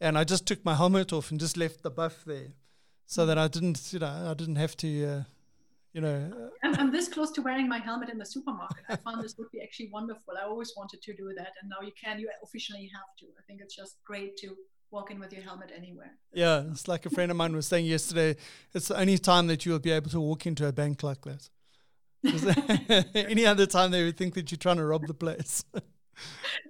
[0.00, 2.52] and I just took my helmet off and just left the buff there,
[3.06, 5.06] so that I didn't, you know, I didn't have to.
[5.06, 5.22] Uh,
[5.98, 6.50] you know.
[6.62, 8.84] I'm, I'm, this close to wearing my helmet in the supermarket.
[8.88, 10.34] I found this would be actually wonderful.
[10.40, 12.20] I always wanted to do that, and now you can.
[12.20, 13.26] You officially have to.
[13.36, 14.54] I think it's just great to
[14.92, 16.12] walk in with your helmet anywhere.
[16.32, 18.36] Yeah, it's like a friend of mine was saying yesterday.
[18.72, 21.22] It's the only time that you will be able to walk into a bank like
[21.22, 21.50] that.
[23.14, 25.64] Any other time they would think that you're trying to rob the place.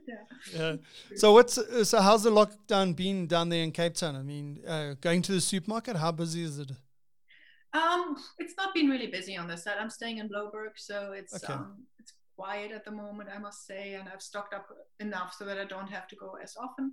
[0.09, 0.15] yeah.
[0.55, 0.77] yeah.
[1.17, 4.17] So what's so how's the lockdown been down there in Cape Town?
[4.17, 6.71] I mean, uh, going to the supermarket, how busy is it?
[7.75, 9.77] Um, it's not been really busy on this side.
[9.79, 11.53] I'm staying in Blouberg, so it's okay.
[11.53, 14.67] um, it's quiet at the moment, I must say, and I've stocked up
[15.01, 16.93] enough so that I don't have to go as often.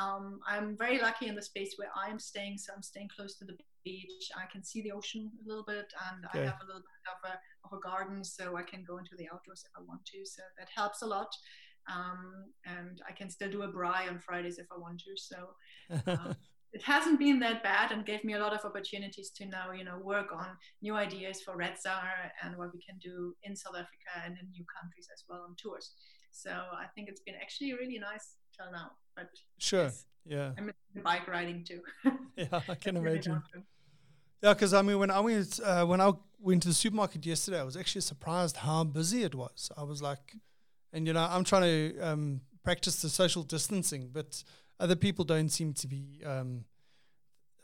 [0.00, 3.44] Um, I'm very lucky in the space where I'm staying, so I'm staying close to
[3.44, 4.30] the beach.
[4.36, 6.40] I can see the ocean a little bit, and okay.
[6.40, 9.16] I have a little bit of a of a garden, so I can go into
[9.16, 10.24] the outdoors if I want to.
[10.24, 11.28] So that helps a lot.
[11.88, 15.16] Um, and I can still do a braai on Fridays if I want to.
[15.16, 15.36] So
[16.10, 16.36] um,
[16.72, 19.84] it hasn't been that bad and gave me a lot of opportunities to now, you
[19.84, 20.46] know, work on
[20.82, 21.98] new ideas for RETZA
[22.42, 25.54] and what we can do in South Africa and in new countries as well on
[25.56, 25.92] tours.
[26.32, 28.90] So I think it's been actually really nice till now.
[29.14, 29.90] But sure,
[30.26, 30.70] yeah, I'm
[31.02, 31.80] bike riding too.
[32.36, 33.42] yeah, I can imagine.
[34.42, 37.60] Yeah, because I mean, when I went uh, when I went to the supermarket yesterday,
[37.60, 39.70] I was actually surprised how busy it was.
[39.78, 40.34] I was like,
[40.92, 44.44] and you know, I'm trying to um, practice the social distancing, but
[44.78, 46.64] other people don't seem to be um,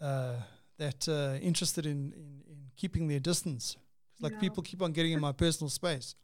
[0.00, 0.36] uh,
[0.78, 3.76] that uh, interested in, in, in, keeping their distance.
[4.20, 6.14] Like people keep on getting in my personal space.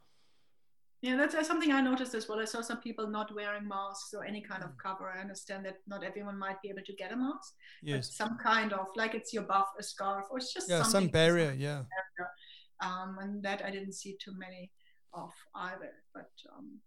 [1.00, 2.40] Yeah, that's uh, something I noticed as well.
[2.40, 4.78] I saw some people not wearing masks or any kind of mm.
[4.82, 5.12] cover.
[5.16, 7.54] I understand that not everyone might be able to get a mask.
[7.82, 8.16] Yes.
[8.16, 11.54] some kind of, like it's your buff, a scarf, or it's just yeah, some barrier.
[11.56, 11.82] Yeah.
[11.94, 12.30] Barrier.
[12.80, 14.70] Um, and that I didn't see too many
[15.12, 15.92] of either.
[16.14, 16.78] But um,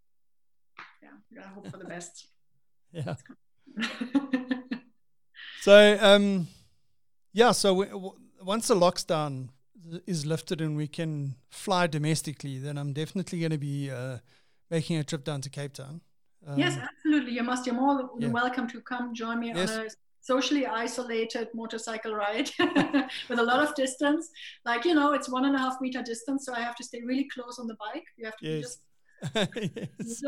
[1.01, 2.27] yeah, we're gonna hope for the best.
[2.91, 3.15] yeah.
[5.61, 6.47] so um,
[7.33, 7.85] yeah, so we,
[8.43, 9.49] once the lockdown
[10.05, 14.17] is lifted and we can fly domestically, then I'm definitely going to be uh,
[14.69, 16.01] making a trip down to Cape Town.
[16.45, 17.33] Um, yes, absolutely.
[17.33, 17.65] You must.
[17.65, 18.29] You're more yeah.
[18.29, 19.71] welcome to come join me yes.
[19.71, 19.89] on a
[20.21, 22.49] socially isolated motorcycle ride
[23.29, 24.29] with a lot of distance.
[24.65, 27.01] Like you know, it's one and a half meter distance, so I have to stay
[27.05, 28.05] really close on the bike.
[28.17, 28.61] You have to yes.
[28.61, 28.79] just.
[29.55, 30.23] yes.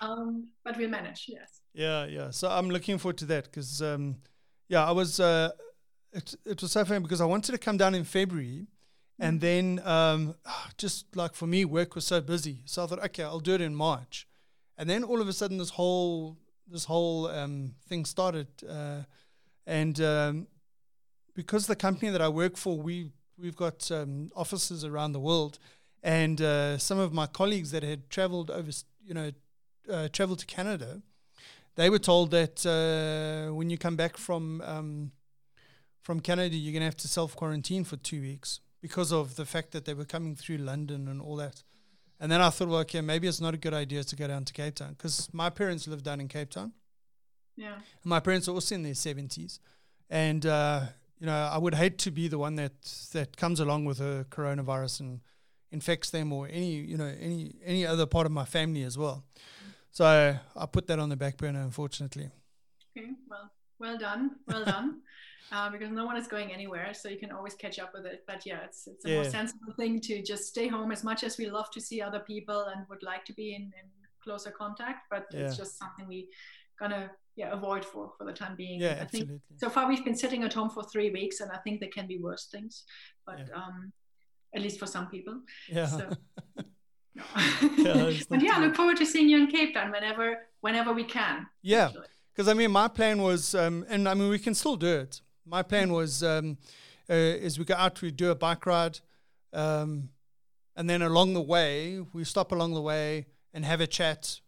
[0.00, 1.26] um, but we'll manage.
[1.28, 1.60] Yes.
[1.78, 2.30] Yeah, yeah.
[2.30, 4.16] So I'm looking forward to that because, um,
[4.68, 5.20] yeah, I was.
[5.20, 5.50] Uh,
[6.12, 8.66] it, it was so funny because I wanted to come down in February.
[9.20, 9.76] And mm-hmm.
[9.76, 10.34] then, um,
[10.76, 12.62] just like for me, work was so busy.
[12.64, 14.26] So I thought, okay, I'll do it in March.
[14.76, 19.02] And then all of a sudden, this whole this whole um, thing started, uh,
[19.66, 20.48] and um,
[21.34, 25.60] because the company that I work for, we we've got um, offices around the world,
[26.02, 28.70] and uh, some of my colleagues that had traveled over,
[29.04, 29.30] you know,
[29.88, 31.02] uh, traveled to Canada,
[31.78, 35.12] they were told that uh, when you come back from um,
[36.02, 39.44] from Canada, you're going to have to self quarantine for two weeks because of the
[39.44, 41.62] fact that they were coming through London and all that.
[42.18, 44.44] And then I thought, well, okay, maybe it's not a good idea to go down
[44.46, 46.72] to Cape Town because my parents live down in Cape Town.
[47.54, 47.74] Yeah.
[47.74, 49.60] And my parents are also in their 70s.
[50.10, 50.80] And, uh,
[51.20, 54.26] you know, I would hate to be the one that that comes along with a
[54.30, 55.20] coronavirus and
[55.70, 59.22] infects them or any, you know, any any other part of my family as well.
[59.98, 62.30] So I put that on the back burner, unfortunately.
[62.96, 65.00] Okay, well, well done, well done.
[65.50, 68.22] uh, because no one is going anywhere, so you can always catch up with it.
[68.24, 69.14] But yeah, it's it's a yeah.
[69.16, 72.20] more sensible thing to just stay home as much as we love to see other
[72.20, 73.86] people and would like to be in, in
[74.22, 75.40] closer contact, but yeah.
[75.40, 76.28] it's just something we
[76.78, 78.80] gonna yeah avoid for for the time being.
[78.80, 79.40] Yeah, I absolutely.
[79.48, 81.90] Think so far we've been sitting at home for three weeks, and I think there
[81.92, 82.84] can be worse things,
[83.26, 83.56] but yeah.
[83.56, 83.92] um,
[84.54, 85.40] at least for some people.
[85.68, 85.86] Yeah.
[85.86, 86.10] So,
[87.18, 88.08] no.
[88.08, 91.04] yeah, but yeah, I look forward to seeing you in Cape Town whenever whenever we
[91.04, 91.46] can.
[91.62, 91.90] Yeah.
[92.32, 95.20] Because I mean, my plan was, um, and I mean, we can still do it
[95.48, 96.58] my plan was um,
[97.10, 99.00] uh, is we go out, we do a bike ride,
[99.52, 100.10] um,
[100.76, 104.40] and then along the way we stop along the way and have a chat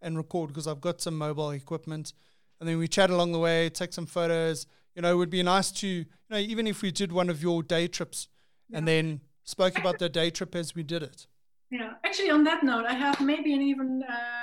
[0.00, 2.12] and record because I've got some mobile equipment,
[2.60, 4.66] and then we chat along the way, take some photos.
[4.94, 7.42] You know, it would be nice to you know even if we did one of
[7.42, 8.28] your day trips,
[8.68, 8.78] yeah.
[8.78, 11.26] and then spoke about the day trip as we did it.
[11.72, 14.02] Yeah, actually, on that note, I have maybe an even.
[14.08, 14.42] Uh,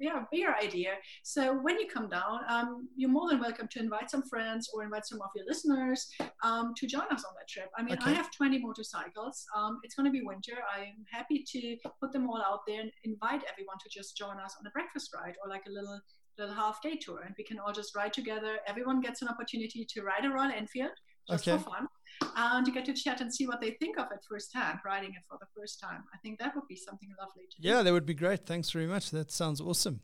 [0.00, 0.92] yeah, bigger idea.
[1.24, 4.84] So when you come down, um, you're more than welcome to invite some friends or
[4.84, 6.08] invite some of your listeners
[6.44, 7.68] um, to join us on that trip.
[7.76, 8.12] I mean, okay.
[8.12, 9.44] I have 20 motorcycles.
[9.56, 10.54] Um, it's going to be winter.
[10.72, 14.54] I'm happy to put them all out there and invite everyone to just join us
[14.58, 16.00] on a breakfast ride or like a little
[16.38, 18.58] little half day tour, and we can all just ride together.
[18.68, 20.92] Everyone gets an opportunity to ride around Royal Enfield
[21.28, 21.58] just okay.
[21.58, 21.88] for fun
[22.36, 25.22] and you get to chat and see what they think of it firsthand, riding it
[25.28, 26.04] for the first time.
[26.14, 27.68] I think that would be something lovely to do.
[27.68, 28.46] Yeah, that would be great.
[28.46, 29.10] Thanks very much.
[29.10, 30.00] That sounds awesome.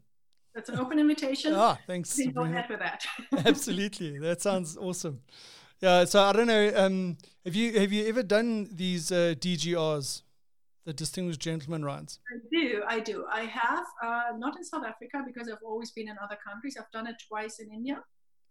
[0.55, 1.53] That's an open invitation.
[1.57, 2.19] Ah, thanks.
[2.35, 3.05] Go ahead with that.
[3.47, 5.21] Absolutely, that sounds awesome.
[5.81, 6.73] Yeah, so I don't know.
[6.75, 10.23] Um, have you have you ever done these uh, DGRs,
[10.85, 12.21] the Distinguished Gentleman Rides?
[12.33, 12.83] I do.
[12.87, 13.27] I do.
[13.31, 16.77] I have uh, not in South Africa because I've always been in other countries.
[16.79, 18.03] I've done it twice in India.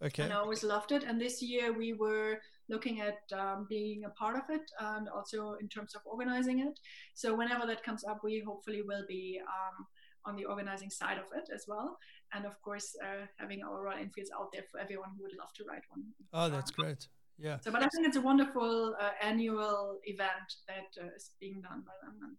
[0.04, 0.24] Okay.
[0.24, 1.04] And I always loved it.
[1.04, 2.40] And this year we were
[2.70, 6.80] looking at um, being a part of it and also in terms of organizing it.
[7.14, 9.86] So whenever that comes up, we hopefully will be um,
[10.26, 11.98] on the organizing side of it as well.
[12.34, 15.54] And of course, uh, having our Royal Enfields out there for everyone who would love
[15.58, 16.04] to ride one.
[16.34, 17.08] Oh, that's um, great.
[17.38, 17.58] Yeah.
[17.60, 21.84] So, but I think it's a wonderful uh, annual event that uh, is being done
[21.86, 22.16] by them.
[22.24, 22.38] And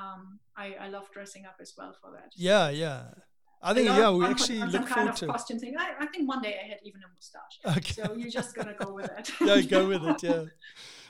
[0.00, 2.32] um, I, I love dressing up as well for that.
[2.36, 3.02] Yeah, yeah.
[3.60, 5.74] I think yeah, we actually look forward to costume thing.
[5.76, 7.78] I, I, think one day I had even a mustache.
[7.78, 8.02] Okay.
[8.02, 9.30] So you're just gonna go with it.
[9.40, 10.22] yeah, go with it.
[10.22, 10.44] Yeah.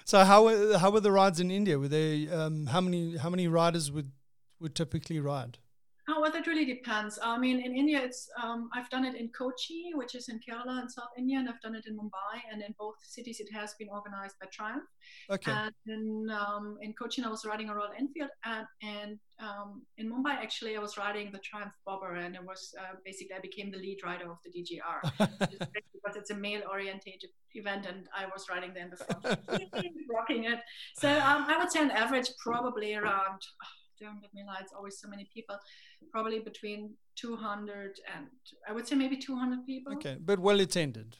[0.04, 1.78] So how were how were the rides in India?
[1.78, 4.12] Were they um, how many how many riders would
[4.60, 5.58] would typically ride?
[6.10, 7.18] Oh, well, that really depends.
[7.22, 10.80] I mean, in India, it's um, I've done it in Kochi, which is in Kerala
[10.82, 13.74] in South India, and I've done it in Mumbai, and in both cities, it has
[13.78, 14.84] been organized by Triumph.
[15.30, 15.52] Okay.
[15.52, 20.10] And in, um, in Kochi, I was riding a Royal Enfield, and, and um, in
[20.10, 23.70] Mumbai, actually, I was riding the Triumph Bobber, and it was uh, basically I became
[23.70, 28.72] the lead rider of the DGR because it's a male-orientated event, and I was riding
[28.72, 29.40] there in the front,
[30.10, 30.60] rocking it.
[30.96, 33.42] So um, I would say, on average, probably around.
[33.62, 34.58] Oh, don't get me lie.
[34.60, 35.56] it's always so many people,
[36.10, 38.26] probably between 200 and
[38.68, 39.94] I would say maybe 200 people.
[39.94, 41.16] Okay, but well attended,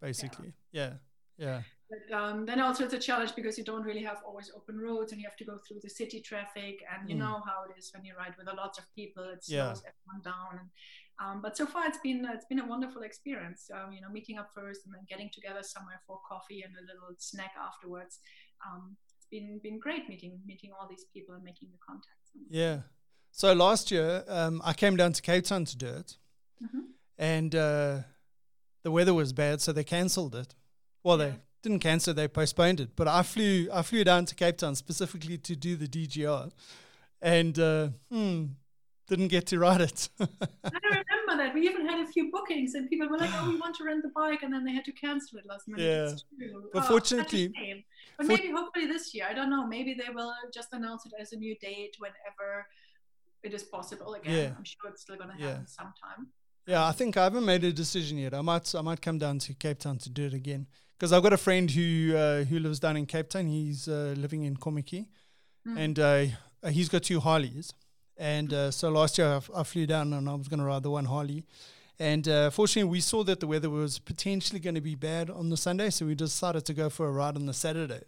[0.00, 0.54] basically.
[0.72, 0.94] Yeah,
[1.38, 1.46] yeah.
[1.46, 1.60] yeah.
[1.90, 5.10] But um, then also it's a challenge because you don't really have always open roads
[5.10, 7.20] and you have to go through the city traffic and you mm.
[7.20, 9.24] know how it is when you ride with a lot of people.
[9.24, 9.72] It yeah.
[9.72, 10.60] slows everyone down.
[10.60, 10.70] And,
[11.18, 13.70] um, but so far it's been it's been a wonderful experience.
[13.74, 16.86] Um, you know, meeting up first and then getting together somewhere for coffee and a
[16.86, 18.20] little snack afterwards.
[18.64, 22.19] Um, it's been been great meeting meeting all these people and making the contact.
[22.48, 22.80] Yeah.
[23.30, 26.16] So last year, um, I came down to Cape Town to do it,
[26.62, 26.80] mm-hmm.
[27.18, 27.98] and uh,
[28.82, 30.54] the weather was bad, so they cancelled it.
[31.02, 31.26] Well, yeah.
[31.26, 32.90] they didn't cancel; they postponed it.
[32.96, 36.50] But I flew I flew down to Cape Town specifically to do the DGR,
[37.22, 38.46] and uh, hmm,
[39.06, 40.08] didn't get to ride it.
[40.20, 40.26] I
[40.64, 43.76] remember that we even had a few bookings, and people were like, "Oh, we want
[43.76, 45.84] to rent the bike," and then they had to cancel it last minute.
[45.84, 46.12] Yeah.
[46.12, 46.64] It's true.
[46.72, 47.84] But Oh, fortunately- such a shame.
[48.20, 49.26] But for- maybe hopefully this year.
[49.30, 49.66] I don't know.
[49.66, 52.48] Maybe they will just announce it as a new date whenever
[53.46, 54.34] it is possible again.
[54.36, 54.52] Yeah.
[54.58, 55.48] I'm sure it's still going to Yeah.
[55.50, 56.20] happen sometime.
[56.66, 58.32] Yeah, I think I haven't made a decision yet.
[58.34, 60.66] I might I might come down to Cape Town to do it again
[60.96, 63.46] because I've got a friend who uh, who lives down in Cape Town.
[63.46, 65.06] He's uh, living in Kommetjie,
[65.66, 65.76] Mm.
[65.84, 66.26] and uh,
[66.70, 67.72] he's got two Harleys.
[68.18, 70.66] And uh, so last year I, f- I flew down and I was going to
[70.66, 71.44] ride the one Harley.
[72.00, 75.50] And uh, fortunately, we saw that the weather was potentially going to be bad on
[75.50, 78.04] the Sunday, so we decided to go for a ride on the Saturday.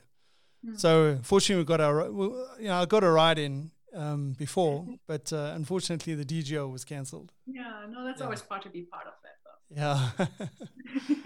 [0.66, 0.80] Mm.
[0.80, 4.86] So fortunately, we got our well, you know I got a ride in um, before,
[5.06, 7.32] but uh, unfortunately the DGR was cancelled.
[7.46, 8.24] Yeah, no, that's Yeah.
[8.24, 9.36] always part to be part of that.
[9.44, 10.38] Though.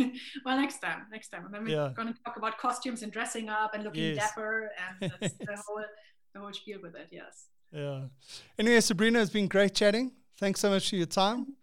[0.02, 0.10] Yeah.
[0.44, 1.92] well, next time, next time, and then we're Yeah.
[1.94, 4.16] going to talk about costumes and dressing up and looking Yes.
[4.16, 5.84] dapper, and that's the whole
[6.34, 7.08] the whole spiel with it.
[7.12, 7.46] Yes.
[7.72, 8.06] Yeah.
[8.58, 10.10] Anyway, Sabrina, it's been great chatting.
[10.38, 11.54] Thanks so much for your time.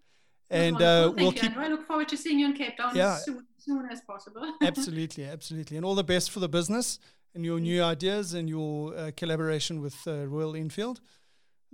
[0.54, 1.64] And uh, Thank we'll you, keep Andrew.
[1.64, 3.16] I look forward to seeing you in Cape Town Yeah.
[3.16, 4.54] as soon, soon as possible.
[4.62, 7.00] absolutely, absolutely, and all the best for the business
[7.36, 11.02] and your new ideas and your uh, collaboration with uh, Royal Enfield.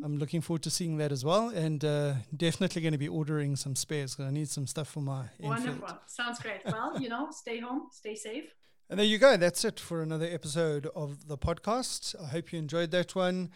[0.01, 3.57] I'm looking forward to seeing that as well, and uh, definitely going to be ordering
[3.57, 5.49] some spares because I need some stuff for my Enfield.
[5.49, 5.99] Wonderful.
[6.07, 6.61] Sounds great.
[6.65, 8.45] Well, you know, stay home, stay safe.
[8.89, 9.35] And there you go.
[9.37, 12.15] That's it for another episode of the podcast.
[12.19, 13.51] I hope you enjoyed that one.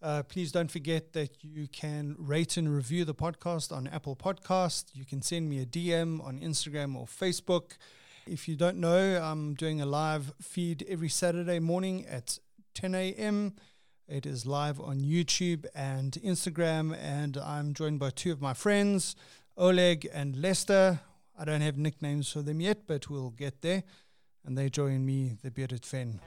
[0.00, 4.94] Uh, please don't forget that you can rate and review the podcast on Apple Podcast.
[4.94, 7.72] You can send me a DM on Instagram or Facebook.
[8.26, 12.38] If you don't know, I'm doing a live feed every Saturday morning at
[12.74, 13.54] 10 a.m.
[14.06, 19.16] It is live on YouTube and Instagram, and I'm joined by two of my friends,
[19.56, 21.00] Oleg and Lester.
[21.36, 23.82] I don't have nicknames for them yet, but we'll get there
[24.44, 26.20] and they join me, the bearded Fen.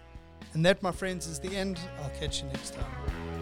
[0.53, 1.79] And that, my friends, is the end.
[2.03, 3.40] I'll catch you next time.